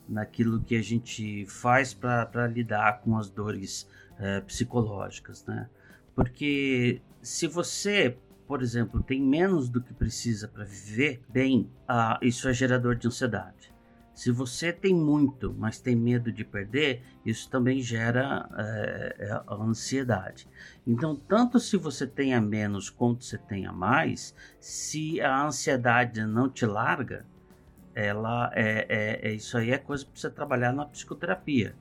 Naquilo 0.08 0.62
que 0.62 0.76
a 0.76 0.82
gente 0.82 1.46
faz 1.46 1.94
para 1.94 2.48
lidar 2.48 3.02
com 3.02 3.18
as 3.18 3.30
dores 3.30 3.88
é, 4.20 4.42
psicológicas, 4.42 5.46
né? 5.46 5.70
Porque 6.16 7.02
se 7.22 7.48
você, 7.48 8.18
por 8.48 8.62
exemplo, 8.62 9.04
tem 9.04 9.22
menos 9.22 9.70
do 9.70 9.82
que 9.82 9.94
precisa 9.94 10.48
para 10.48 10.64
viver 10.64 11.22
bem, 11.30 11.70
ah, 11.88 12.18
isso 12.22 12.48
é 12.48 12.54
gerador 12.54 12.96
de 12.96 13.08
ansiedade. 13.08 13.72
Se 14.18 14.32
você 14.32 14.74
tem 14.74 14.96
muito, 14.96 15.54
mas 15.60 15.80
tem 15.80 15.96
medo 15.96 16.32
de 16.32 16.44
perder, 16.44 17.04
isso 17.24 17.48
também 17.52 17.80
gera 17.84 18.50
é, 18.58 19.42
ansiedade. 19.48 20.48
Então, 20.88 21.16
tanto 21.16 21.60
se 21.60 21.78
você 21.78 22.08
tenha 22.08 22.42
menos 22.42 22.90
quanto 22.90 23.24
você 23.24 23.38
tenha 23.38 23.72
mais, 23.72 24.34
se 24.60 25.22
a 25.22 25.46
ansiedade 25.46 26.26
não 26.26 26.50
te 26.50 26.66
larga, 26.66 27.28
ela 27.98 28.51
é, 28.54 28.86
é, 28.88 29.30
é 29.30 29.34
isso 29.34 29.58
aí 29.58 29.72
é 29.72 29.77
coisa 29.80 30.06
para 30.06 30.13
você 30.13 30.30
trabalhar 30.30 30.72
na 30.72 30.86
psicoterapia, 30.86 31.74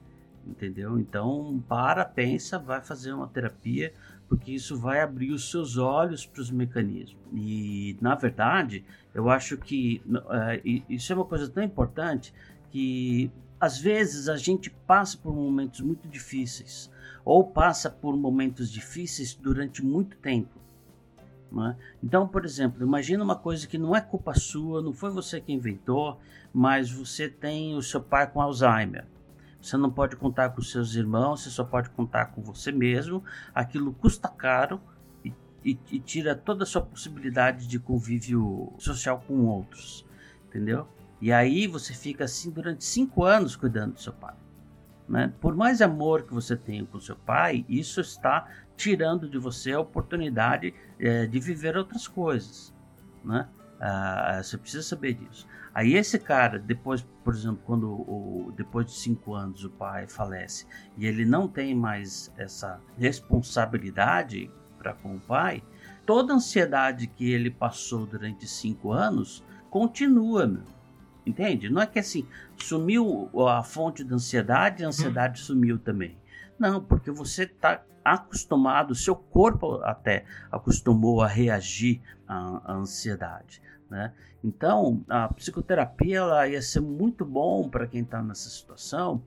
entendeu? 0.46 0.98
Então, 0.98 1.62
para, 1.68 2.06
pensa, 2.06 2.58
vai 2.58 2.80
fazer 2.80 3.12
uma 3.12 3.28
terapia, 3.28 3.92
porque 4.26 4.50
isso 4.50 4.78
vai 4.78 5.02
abrir 5.02 5.30
os 5.30 5.50
seus 5.50 5.76
olhos 5.76 6.24
para 6.24 6.40
os 6.40 6.50
mecanismos. 6.50 7.20
E, 7.34 7.98
na 8.00 8.14
verdade, 8.14 8.82
eu 9.14 9.28
acho 9.28 9.58
que 9.58 10.00
uh, 10.06 10.82
isso 10.88 11.12
é 11.12 11.16
uma 11.16 11.26
coisa 11.26 11.50
tão 11.50 11.62
importante 11.62 12.32
que, 12.70 13.30
às 13.60 13.78
vezes, 13.78 14.26
a 14.26 14.38
gente 14.38 14.70
passa 14.70 15.18
por 15.18 15.34
momentos 15.34 15.82
muito 15.82 16.08
difíceis, 16.08 16.90
ou 17.26 17.44
passa 17.44 17.90
por 17.90 18.16
momentos 18.16 18.72
difíceis 18.72 19.34
durante 19.34 19.84
muito 19.84 20.16
tempo. 20.16 20.65
Né? 21.56 21.74
Então, 22.02 22.28
por 22.28 22.44
exemplo, 22.44 22.82
imagina 22.82 23.24
uma 23.24 23.36
coisa 23.36 23.66
que 23.66 23.78
não 23.78 23.96
é 23.96 24.00
culpa 24.00 24.34
sua, 24.34 24.82
não 24.82 24.92
foi 24.92 25.10
você 25.10 25.40
que 25.40 25.52
inventou, 25.52 26.20
mas 26.52 26.90
você 26.90 27.28
tem 27.28 27.74
o 27.74 27.82
seu 27.82 28.00
pai 28.00 28.30
com 28.30 28.42
Alzheimer. 28.42 29.06
Você 29.60 29.76
não 29.76 29.90
pode 29.90 30.16
contar 30.16 30.50
com 30.50 30.60
seus 30.60 30.94
irmãos, 30.94 31.42
você 31.42 31.50
só 31.50 31.64
pode 31.64 31.88
contar 31.90 32.26
com 32.26 32.42
você 32.42 32.70
mesmo. 32.70 33.24
Aquilo 33.54 33.92
custa 33.94 34.28
caro 34.28 34.80
e, 35.24 35.32
e, 35.64 35.78
e 35.90 35.98
tira 35.98 36.36
toda 36.36 36.64
a 36.64 36.66
sua 36.66 36.82
possibilidade 36.82 37.66
de 37.66 37.78
convívio 37.78 38.74
social 38.78 39.24
com 39.26 39.46
outros, 39.46 40.06
entendeu? 40.48 40.86
E 41.20 41.32
aí 41.32 41.66
você 41.66 41.94
fica 41.94 42.24
assim 42.24 42.50
durante 42.50 42.84
cinco 42.84 43.24
anos 43.24 43.56
cuidando 43.56 43.94
do 43.94 44.00
seu 44.00 44.12
pai. 44.12 44.34
Né? 45.08 45.32
Por 45.40 45.56
mais 45.56 45.80
amor 45.80 46.24
que 46.24 46.34
você 46.34 46.54
tenha 46.54 46.84
com 46.84 47.00
seu 47.00 47.16
pai, 47.16 47.64
isso 47.68 48.00
está 48.00 48.46
tirando 48.76 49.28
de 49.28 49.38
você 49.38 49.72
a 49.72 49.80
oportunidade 49.80 50.74
é, 50.98 51.26
de 51.26 51.40
viver 51.40 51.76
outras 51.76 52.06
coisas. 52.06 52.74
Né? 53.24 53.48
Ah, 53.80 54.40
você 54.42 54.56
precisa 54.56 54.82
saber 54.82 55.14
disso. 55.14 55.46
Aí 55.74 55.94
esse 55.94 56.18
cara, 56.18 56.58
depois, 56.58 57.06
por 57.22 57.34
exemplo, 57.34 57.60
quando 57.66 57.90
o, 57.90 58.52
depois 58.56 58.86
de 58.86 58.92
cinco 58.92 59.34
anos 59.34 59.62
o 59.64 59.70
pai 59.70 60.06
falece 60.06 60.66
e 60.96 61.06
ele 61.06 61.26
não 61.26 61.46
tem 61.46 61.74
mais 61.74 62.32
essa 62.38 62.80
responsabilidade 62.96 64.50
para 64.78 64.94
com 64.94 65.16
o 65.16 65.20
pai, 65.20 65.62
toda 66.06 66.32
a 66.32 66.36
ansiedade 66.36 67.06
que 67.06 67.30
ele 67.30 67.50
passou 67.50 68.06
durante 68.06 68.46
cinco 68.46 68.90
anos 68.90 69.44
continua, 69.68 70.46
meu. 70.46 70.75
Entende? 71.26 71.68
Não 71.68 71.82
é 71.82 71.86
que 71.86 71.98
assim, 71.98 72.26
sumiu 72.56 73.28
a 73.48 73.62
fonte 73.62 74.04
da 74.04 74.14
ansiedade, 74.14 74.84
a 74.84 74.88
ansiedade 74.88 75.42
hum. 75.42 75.44
sumiu 75.44 75.78
também. 75.78 76.16
Não, 76.56 76.80
porque 76.80 77.10
você 77.10 77.42
está 77.42 77.82
acostumado, 78.04 78.94
seu 78.94 79.16
corpo 79.16 79.80
até 79.82 80.24
acostumou 80.50 81.20
a 81.20 81.26
reagir 81.26 82.00
à, 82.28 82.62
à 82.64 82.72
ansiedade. 82.74 83.60
Né? 83.90 84.12
Então, 84.42 85.04
a 85.08 85.28
psicoterapia 85.34 86.18
ela 86.18 86.48
ia 86.48 86.62
ser 86.62 86.80
muito 86.80 87.24
bom 87.24 87.68
para 87.68 87.86
quem 87.86 88.02
está 88.02 88.22
nessa 88.22 88.48
situação 88.48 89.22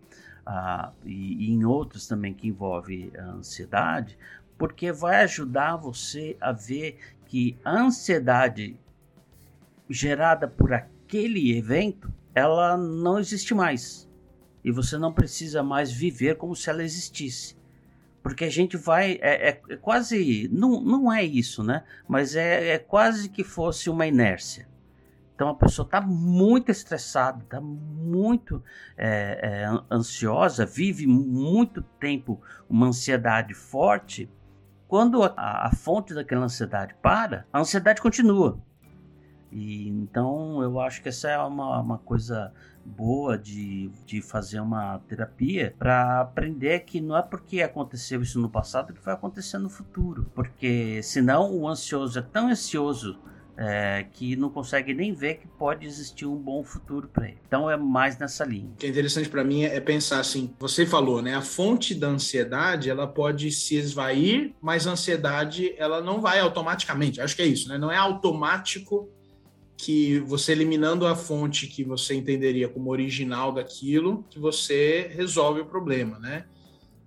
uh, 0.48 0.92
e, 1.04 1.50
e, 1.50 1.52
em 1.52 1.66
outros 1.66 2.08
também 2.08 2.34
que 2.34 2.48
envolve 2.48 3.12
a 3.18 3.24
ansiedade, 3.24 4.18
porque 4.58 4.92
vai 4.92 5.24
ajudar 5.24 5.76
você 5.76 6.38
a 6.40 6.54
ver 6.54 6.98
que 7.26 7.58
a 7.64 7.82
ansiedade 7.82 8.80
gerada 9.90 10.48
por 10.48 10.72
aquele 11.10 11.58
evento 11.58 12.14
ela 12.36 12.78
não 12.78 13.18
existe 13.18 13.56
mais. 13.56 14.08
E 14.64 14.72
você 14.72 14.96
não 14.96 15.12
precisa 15.12 15.64
mais 15.64 15.92
viver 15.92 16.38
como 16.38 16.56
se 16.56 16.70
ela 16.70 16.84
existisse. 16.84 17.58
Porque 18.22 18.46
a 18.46 18.50
gente 18.50 18.78
vai 18.78 19.14
é, 19.22 19.50
é, 19.50 19.62
é, 19.70 19.78
quase 19.78 20.48
não, 20.52 20.80
não 20.82 21.12
é 21.12 21.24
isso 21.24 21.64
né? 21.64 21.84
Mas 22.08 22.36
é, 22.36 22.74
é 22.74 22.78
quase 22.78 23.30
que 23.30 23.44
fosse 23.44 23.90
uma 23.90 24.06
inércia. 24.06 24.70
Então 25.34 25.50
a 25.50 25.56
pessoa 25.56 25.86
está 25.86 26.00
muito 26.00 26.70
estressada 26.70 27.42
está 27.44 27.60
muito 27.60 28.62
é, 28.96 29.40
é, 29.42 29.82
ansiosa 29.90 30.66
vive 30.66 31.08
muito 31.08 31.82
tempo 31.82 32.40
uma 32.70 32.88
ansiedade 32.88 33.54
forte. 33.56 34.30
Quando 34.88 35.24
a, 35.24 35.34
a 35.38 35.72
fonte 35.74 36.14
daquela 36.14 36.46
ansiedade 36.46 36.94
para 37.02 37.46
a 37.52 37.60
ansiedade 37.60 38.02
continua 38.02 38.62
e 39.52 39.88
então 39.88 40.62
eu 40.62 40.80
acho 40.80 41.02
que 41.02 41.10
essa 41.10 41.30
é 41.30 41.38
uma, 41.40 41.80
uma 41.80 41.98
coisa 41.98 42.54
boa 42.86 43.38
de, 43.38 43.90
de 44.06 44.22
fazer 44.22 44.60
uma 44.60 45.00
terapia 45.08 45.76
para 45.78 46.22
aprender 46.22 46.82
que 46.82 47.00
não 47.00 47.16
é 47.16 47.22
porque 47.22 47.62
aconteceu 47.62 48.22
isso 48.22 48.40
no 48.40 48.50
passado 48.50 48.94
que 48.94 49.04
vai 49.04 49.14
acontecer 49.14 49.58
no 49.58 49.70
futuro. 49.70 50.32
Porque 50.34 51.02
senão 51.04 51.54
o 51.56 51.68
ansioso 51.68 52.20
é 52.20 52.22
tão 52.22 52.50
ansioso 52.50 53.20
é, 53.58 54.06
que 54.14 54.38
não 54.38 54.50
consegue 54.50 54.94
nem 54.94 55.14
ver 55.14 55.36
que 55.36 55.48
pode 55.48 55.86
existir 55.86 56.26
um 56.26 56.38
bom 56.38 56.64
futuro 56.64 57.10
para 57.10 57.28
ele. 57.28 57.38
Então 57.46 57.70
é 57.70 57.76
mais 57.76 58.18
nessa 58.18 58.46
linha. 58.46 58.72
O 58.72 58.78
que 58.78 58.86
é 58.86 58.90
interessante 58.90 59.28
para 59.28 59.44
mim 59.44 59.64
é 59.64 59.80
pensar 59.82 60.22
assim, 60.22 60.54
você 60.58 60.86
falou, 60.86 61.22
né? 61.22 61.36
A 61.36 61.42
fonte 61.42 61.94
da 61.94 62.08
ansiedade 62.08 62.90
ela 62.90 63.06
pode 63.06 63.52
se 63.52 63.76
esvair, 63.76 64.56
mas 64.62 64.88
a 64.88 64.92
ansiedade 64.92 65.76
ela 65.78 66.02
não 66.02 66.22
vai 66.22 66.40
automaticamente. 66.40 67.20
Acho 67.20 67.36
que 67.36 67.42
é 67.42 67.48
isso, 67.48 67.68
né? 67.68 67.78
Não 67.78 67.92
é 67.92 67.98
automático 67.98 69.10
que 69.80 70.20
você 70.20 70.52
eliminando 70.52 71.08
a 71.08 71.16
fonte 71.16 71.66
que 71.66 71.86
você 71.86 72.14
entenderia 72.14 72.68
como 72.68 72.92
original 72.92 73.54
daquilo, 73.54 74.26
que 74.30 74.38
você 74.38 75.10
resolve 75.16 75.62
o 75.62 75.66
problema, 75.66 76.20
né? 76.20 76.44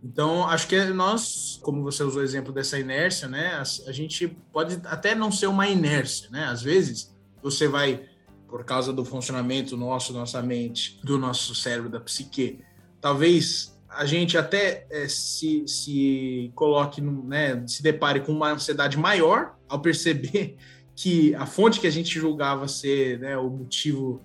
Então, 0.02 0.48
acho 0.48 0.66
que 0.66 0.82
nós, 0.86 1.60
como 1.62 1.82
você 1.82 2.02
usou 2.02 2.22
o 2.22 2.24
exemplo 2.24 2.50
dessa 2.50 2.78
inércia, 2.78 3.28
né? 3.28 3.48
A, 3.56 3.60
a, 3.60 3.92
gente 3.92 4.26
pode 4.50 4.80
até 4.86 5.14
não 5.14 5.30
ser 5.30 5.48
uma 5.48 5.68
inércia, 5.68 6.30
né? 6.30 6.44
Às 6.46 6.62
vezes, 6.62 7.14
você 7.42 7.68
vai, 7.68 8.06
por 8.48 8.64
causa 8.64 8.90
do 8.90 9.04
funcionamento 9.04 9.76
nosso, 9.76 10.14
nossa 10.14 10.40
mente, 10.40 10.98
do 11.04 11.18
nosso 11.18 11.54
cérebro, 11.54 11.90
da 11.90 12.00
psique, 12.00 12.60
talvez 13.02 13.78
a 13.86 14.06
gente 14.06 14.38
até 14.38 14.86
é, 14.90 15.06
se, 15.08 15.68
se 15.68 16.50
coloque, 16.54 17.02
né? 17.02 17.62
Se 17.66 17.82
depare 17.82 18.20
com 18.20 18.32
uma 18.32 18.50
ansiedade 18.50 18.96
maior 18.96 19.58
ao 19.68 19.78
perceber 19.78 20.56
que 20.94 21.34
a 21.34 21.46
fonte 21.46 21.80
que 21.80 21.86
a 21.86 21.90
gente 21.90 22.18
julgava 22.18 22.68
ser 22.68 23.18
né, 23.18 23.36
o 23.36 23.48
motivo 23.48 24.20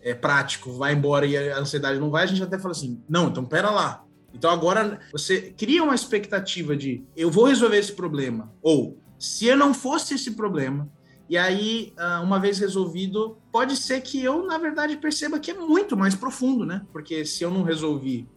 é, 0.00 0.14
prático 0.14 0.72
vai 0.72 0.92
embora 0.92 1.26
e 1.26 1.36
a 1.36 1.58
ansiedade 1.58 1.98
não 1.98 2.10
vai, 2.10 2.24
a 2.24 2.26
gente 2.26 2.42
até 2.42 2.58
fala 2.58 2.72
assim: 2.72 3.02
não, 3.08 3.28
então 3.28 3.44
pera 3.44 3.70
lá. 3.70 4.04
Então 4.34 4.50
agora 4.50 4.98
você 5.12 5.52
cria 5.56 5.84
uma 5.84 5.94
expectativa 5.94 6.76
de 6.76 7.04
eu 7.16 7.30
vou 7.30 7.44
resolver 7.44 7.76
esse 7.76 7.92
problema, 7.92 8.52
ou 8.62 8.98
se 9.18 9.46
eu 9.46 9.56
não 9.56 9.74
fosse 9.74 10.14
esse 10.14 10.32
problema, 10.32 10.90
e 11.28 11.38
aí, 11.38 11.92
ah, 11.96 12.20
uma 12.20 12.38
vez 12.38 12.58
resolvido, 12.58 13.38
pode 13.50 13.76
ser 13.76 14.00
que 14.00 14.22
eu, 14.22 14.44
na 14.44 14.58
verdade, 14.58 14.96
perceba 14.96 15.38
que 15.38 15.50
é 15.50 15.54
muito 15.54 15.96
mais 15.96 16.14
profundo, 16.14 16.66
né? 16.66 16.82
Porque 16.92 17.24
se 17.24 17.42
eu 17.42 17.50
não 17.50 17.62
resolvi 17.62 18.28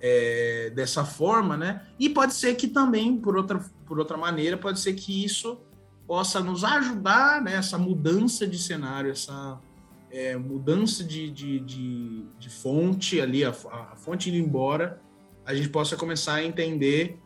é, 0.00 0.70
dessa 0.74 1.04
forma, 1.04 1.56
né? 1.56 1.86
E 1.98 2.10
pode 2.10 2.34
ser 2.34 2.54
que 2.54 2.68
também, 2.68 3.16
por 3.16 3.36
outra, 3.36 3.64
por 3.86 3.98
outra 3.98 4.16
maneira, 4.16 4.56
pode 4.56 4.80
ser 4.80 4.94
que 4.94 5.24
isso 5.24 5.58
possa 6.06 6.40
nos 6.40 6.62
ajudar 6.64 7.42
nessa 7.42 7.76
mudança 7.76 8.46
de 8.46 8.58
cenário, 8.58 9.10
essa 9.10 9.60
é, 10.10 10.36
mudança 10.36 11.02
de, 11.02 11.30
de, 11.30 11.60
de, 11.60 12.24
de, 12.38 12.48
fonte 12.48 13.20
ali, 13.20 13.44
a, 13.44 13.50
a 13.50 13.96
fonte 13.96 14.30
indo 14.30 14.38
embora, 14.38 15.00
a 15.44 15.54
gente 15.54 15.68
possa 15.68 15.96
começar 15.96 16.34
a 16.34 16.44
entender 16.44 17.18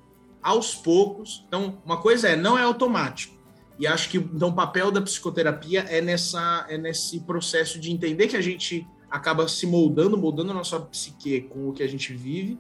aos 0.43 0.75
poucos. 0.75 1.45
Então, 1.47 1.79
uma 1.85 1.99
coisa 1.99 2.29
é, 2.29 2.37
não 2.37 2.59
é 2.59 2.63
automático. 2.63 3.39
E 3.79 3.87
acho 3.87 4.11
que 4.11 4.19
então, 4.19 4.49
o 4.49 4.55
papel 4.55 4.91
da 4.91 5.01
psicoterapia 5.01 5.87
é, 5.89 6.01
nessa, 6.01 6.67
é 6.69 6.77
nesse 6.77 7.21
processo 7.21 7.79
de 7.79 7.91
entender 7.91 8.29
que 8.29 8.37
a 8.37 8.41
gente 8.43 8.87
acaba 9.11 9.49
se 9.49 9.67
moldando, 9.67 10.17
moldando 10.17 10.51
a 10.51 10.55
nossa 10.55 10.79
psique 10.81 11.43
com 11.43 11.69
o 11.69 11.73
que 11.73 11.83
a 11.83 11.89
gente 11.89 12.13
vive, 12.13 12.59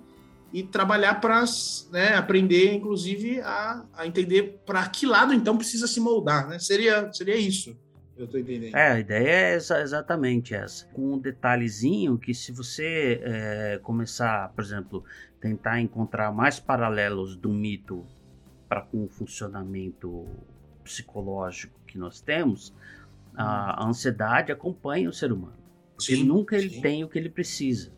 e 0.52 0.62
trabalhar 0.62 1.20
para 1.20 1.44
né, 1.92 2.14
aprender, 2.14 2.72
inclusive, 2.74 3.40
a, 3.40 3.84
a 3.94 4.06
entender 4.06 4.60
para 4.66 4.86
que 4.88 5.06
lado 5.06 5.32
então 5.32 5.56
precisa 5.56 5.86
se 5.86 6.00
moldar, 6.00 6.48
né? 6.48 6.58
Seria, 6.58 7.12
seria 7.12 7.36
isso. 7.36 7.76
Eu 8.16 8.26
tô 8.26 8.36
entendendo. 8.36 8.74
É, 8.74 8.92
a 8.92 8.98
ideia 8.98 9.28
é 9.28 9.54
essa, 9.54 9.80
exatamente 9.80 10.54
essa. 10.54 10.86
Com 10.86 11.14
um 11.14 11.18
detalhezinho 11.18 12.18
que 12.18 12.34
se 12.34 12.52
você 12.52 13.20
é, 13.22 13.80
começar, 13.82 14.50
por 14.50 14.62
exemplo, 14.62 15.04
tentar 15.40 15.80
encontrar 15.80 16.30
mais 16.32 16.60
paralelos 16.60 17.36
do 17.36 17.48
mito 17.48 18.04
para 18.68 18.82
com 18.82 19.04
o 19.04 19.08
funcionamento 19.08 20.26
psicológico 20.84 21.80
que 21.86 21.96
nós 21.96 22.20
temos, 22.20 22.74
a, 23.34 23.82
a 23.82 23.88
ansiedade 23.88 24.52
acompanha 24.52 25.08
o 25.08 25.12
ser 25.12 25.32
humano. 25.32 25.58
Porque 25.96 26.16
sim, 26.16 26.24
nunca 26.24 26.56
ele 26.56 26.70
sim. 26.70 26.80
tem 26.80 27.04
o 27.04 27.08
que 27.08 27.18
ele 27.18 27.30
precisa 27.30 27.90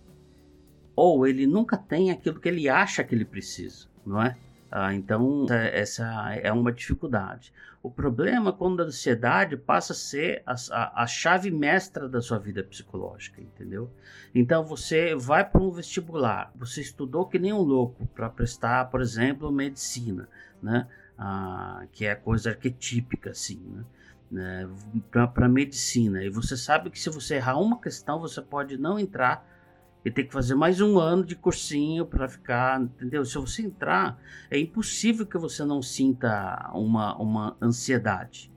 ou 0.94 1.26
ele 1.26 1.46
nunca 1.46 1.76
tem 1.76 2.10
aquilo 2.10 2.40
que 2.40 2.48
ele 2.48 2.68
acha 2.68 3.02
que 3.04 3.14
ele 3.14 3.24
precisa, 3.24 3.86
não 4.04 4.22
é? 4.22 4.36
Ah, 4.74 4.94
então, 4.94 5.46
essa 5.50 6.34
é 6.34 6.50
uma 6.50 6.72
dificuldade. 6.72 7.52
O 7.82 7.90
problema 7.90 8.48
é 8.48 8.52
quando 8.54 8.80
a 8.80 8.86
ansiedade 8.86 9.54
passa 9.54 9.92
a 9.92 9.96
ser 9.96 10.42
a, 10.46 10.54
a, 10.70 11.02
a 11.02 11.06
chave 11.06 11.50
mestra 11.50 12.08
da 12.08 12.22
sua 12.22 12.38
vida 12.38 12.62
psicológica, 12.62 13.38
entendeu? 13.38 13.90
Então, 14.34 14.64
você 14.64 15.14
vai 15.14 15.44
para 15.44 15.60
um 15.60 15.70
vestibular, 15.70 16.50
você 16.54 16.80
estudou 16.80 17.26
que 17.26 17.38
nem 17.38 17.52
um 17.52 17.60
louco 17.60 18.06
para 18.14 18.30
prestar, 18.30 18.86
por 18.86 19.02
exemplo, 19.02 19.52
medicina, 19.52 20.26
né? 20.62 20.88
Ah, 21.18 21.84
que 21.92 22.06
é 22.06 22.14
coisa 22.14 22.48
arquetípica, 22.48 23.30
assim, 23.30 23.62
né? 23.66 23.84
né? 24.30 24.70
Para 25.10 25.48
medicina. 25.50 26.24
E 26.24 26.30
você 26.30 26.56
sabe 26.56 26.88
que 26.88 26.98
se 26.98 27.10
você 27.10 27.34
errar 27.34 27.58
uma 27.58 27.78
questão, 27.78 28.18
você 28.18 28.40
pode 28.40 28.78
não 28.78 28.98
entrar 28.98 29.46
e 30.04 30.10
tem 30.10 30.26
que 30.26 30.32
fazer 30.32 30.54
mais 30.54 30.80
um 30.80 30.98
ano 30.98 31.24
de 31.24 31.36
cursinho 31.36 32.04
para 32.04 32.28
ficar, 32.28 32.80
entendeu? 32.80 33.24
Se 33.24 33.38
você 33.38 33.62
entrar, 33.62 34.20
é 34.50 34.58
impossível 34.58 35.24
que 35.24 35.38
você 35.38 35.64
não 35.64 35.80
sinta 35.80 36.70
uma, 36.74 37.16
uma 37.16 37.56
ansiedade. 37.62 38.52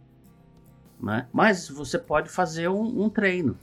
Né? 0.99 1.27
Mas 1.31 1.69
você 1.69 1.99
pode 1.99 2.29
fazer 2.29 2.67
um, 2.67 3.03
um 3.03 3.09
treino. 3.09 3.59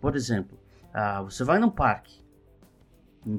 Por 0.00 0.16
exemplo, 0.16 0.58
ah, 0.92 1.22
você 1.22 1.44
vai 1.44 1.60
num 1.60 1.70
parque, 1.70 2.24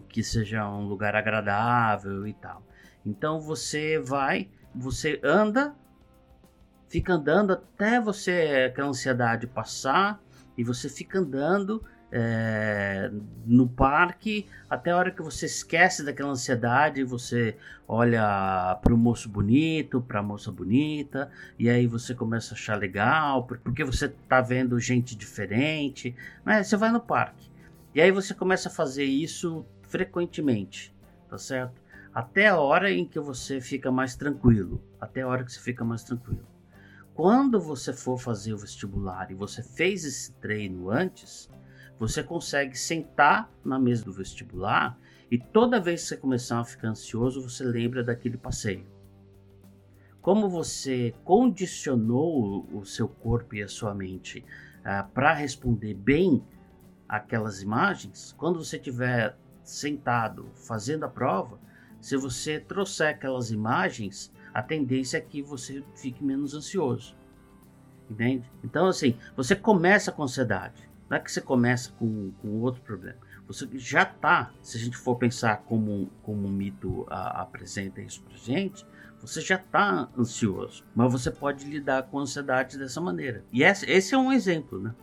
que 0.07 0.23
seja 0.23 0.67
um 0.69 0.85
lugar 0.85 1.13
agradável 1.13 2.25
e 2.25 2.33
tal. 2.33 2.63
Então 3.05 3.41
você 3.41 3.99
vai, 3.99 4.49
você 4.73 5.19
anda, 5.21 5.75
fica 6.87 7.13
andando 7.13 7.51
até 7.51 7.99
você 7.99 8.69
aquela 8.69 8.87
ansiedade 8.87 9.45
passar 9.45 10.21
e 10.57 10.63
você 10.63 10.87
fica 10.87 11.19
andando 11.19 11.83
é, 12.15 13.09
no 13.43 13.67
parque, 13.67 14.45
até 14.69 14.91
a 14.91 14.97
hora 14.97 15.09
que 15.09 15.23
você 15.23 15.47
esquece 15.47 16.05
daquela 16.05 16.29
ansiedade, 16.29 17.03
você 17.03 17.57
olha 17.87 18.79
para 18.83 18.93
o 18.93 18.97
moço 18.97 19.27
bonito, 19.27 19.99
para 19.99 20.19
a 20.19 20.23
moça 20.23 20.51
bonita, 20.51 21.31
e 21.57 21.67
aí 21.67 21.87
você 21.87 22.13
começa 22.13 22.53
a 22.53 22.55
achar 22.55 22.77
legal, 22.77 23.47
porque 23.47 23.83
você 23.83 24.05
está 24.05 24.41
vendo 24.41 24.79
gente 24.79 25.15
diferente. 25.15 26.15
Né? 26.45 26.61
Você 26.61 26.77
vai 26.77 26.91
no 26.91 26.99
parque. 26.99 27.49
E 27.95 28.01
aí 28.01 28.11
você 28.11 28.35
começa 28.35 28.69
a 28.69 28.71
fazer 28.71 29.05
isso 29.05 29.65
frequentemente, 29.81 30.93
tá 31.27 31.39
certo? 31.39 31.81
Até 32.13 32.47
a 32.47 32.57
hora 32.57 32.91
em 32.91 33.05
que 33.05 33.19
você 33.19 33.59
fica 33.59 33.91
mais 33.91 34.15
tranquilo. 34.15 34.79
Até 35.01 35.21
a 35.21 35.27
hora 35.27 35.43
que 35.43 35.51
você 35.51 35.59
fica 35.59 35.83
mais 35.83 36.03
tranquilo. 36.03 36.45
Quando 37.15 37.59
você 37.59 37.91
for 37.91 38.19
fazer 38.19 38.53
o 38.53 38.57
vestibular 38.57 39.31
e 39.31 39.33
você 39.33 39.63
fez 39.63 40.05
esse 40.05 40.31
treino 40.33 40.91
antes, 40.91 41.49
você 41.99 42.23
consegue 42.23 42.77
sentar 42.77 43.49
na 43.63 43.79
mesa 43.79 44.03
do 44.05 44.11
vestibular 44.11 44.97
e 45.31 45.37
toda 45.37 45.79
vez 45.79 46.01
que 46.03 46.07
você 46.09 46.17
começar 46.17 46.59
a 46.59 46.63
ficar 46.63 46.89
ansioso, 46.89 47.41
você 47.41 47.63
lembra 47.63 48.03
daquele 48.03 48.37
passeio. 48.37 48.85
Como 50.21 50.49
você 50.49 51.13
condicionou 51.23 52.67
o 52.71 52.85
seu 52.85 53.07
corpo 53.07 53.55
e 53.55 53.63
a 53.63 53.67
sua 53.67 53.93
mente 53.93 54.45
uh, 54.79 55.09
para 55.11 55.33
responder 55.33 55.93
bem 55.95 56.43
aquelas 57.09 57.61
imagens, 57.61 58.33
quando 58.37 58.63
você 58.63 58.77
estiver 58.77 59.35
sentado 59.63 60.49
fazendo 60.53 61.03
a 61.03 61.09
prova, 61.09 61.59
se 61.99 62.17
você 62.17 62.59
trouxer 62.59 63.09
aquelas 63.09 63.49
imagens, 63.49 64.31
a 64.53 64.61
tendência 64.61 65.17
é 65.17 65.21
que 65.21 65.41
você 65.41 65.83
fique 65.95 66.23
menos 66.23 66.53
ansioso. 66.53 67.15
Entende? 68.09 68.51
Então, 68.63 68.87
assim, 68.87 69.17
você 69.35 69.55
começa 69.55 70.11
com 70.11 70.23
ansiedade. 70.23 70.89
Não 71.13 71.17
é 71.17 71.21
que 71.21 71.31
você 71.31 71.41
começa 71.41 71.91
com, 71.91 72.31
com 72.41 72.59
outro 72.61 72.81
problema. 72.81 73.19
Você 73.45 73.69
já 73.75 74.01
está, 74.01 74.51
se 74.63 74.77
a 74.77 74.79
gente 74.79 74.97
for 74.97 75.15
pensar 75.15 75.57
como, 75.57 76.09
como 76.23 76.47
um 76.47 76.51
mito 76.51 77.05
a, 77.07 77.43
apresenta 77.43 78.01
isso 78.01 78.23
pra 78.23 78.35
gente, 78.35 78.83
você 79.21 79.39
já 79.39 79.57
está 79.57 80.09
ansioso. 80.17 80.83
Mas 80.95 81.11
você 81.11 81.29
pode 81.29 81.65
lidar 81.65 82.01
com 82.03 82.17
a 82.17 82.23
ansiedade 82.23 82.79
dessa 82.79 82.99
maneira. 82.99 83.45
E 83.53 83.61
esse, 83.61 83.85
esse 83.85 84.15
é 84.15 84.17
um 84.17 84.33
exemplo, 84.33 84.81
né? 84.81 84.95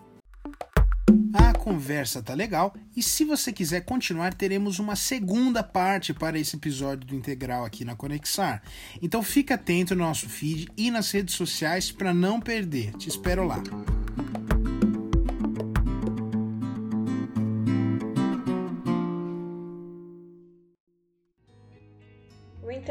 A 1.33 1.53
conversa 1.53 2.21
tá 2.21 2.35
legal 2.35 2.75
e 2.97 3.05
se 3.05 3.25
você 3.25 3.53
quiser 3.53 3.83
continuar, 3.83 4.35
teremos 4.35 4.81
uma 4.81 4.97
segunda 4.97 5.63
parte 5.63 6.13
para 6.13 6.37
esse 6.41 6.57
episódio 6.57 7.07
do 7.07 7.15
Integral 7.15 7.65
aqui 7.65 7.85
na 7.85 7.95
Conexar. 7.95 8.65
Então 9.01 9.23
fica 9.23 9.55
atento 9.55 9.95
no 9.95 10.03
nosso 10.03 10.29
feed 10.29 10.73
e 10.77 10.91
nas 10.91 11.13
redes 11.13 11.37
sociais 11.37 11.93
para 11.93 12.13
não 12.13 12.41
perder. 12.41 12.95
Te 12.95 13.09
espero 13.09 13.47
lá. 13.47 13.63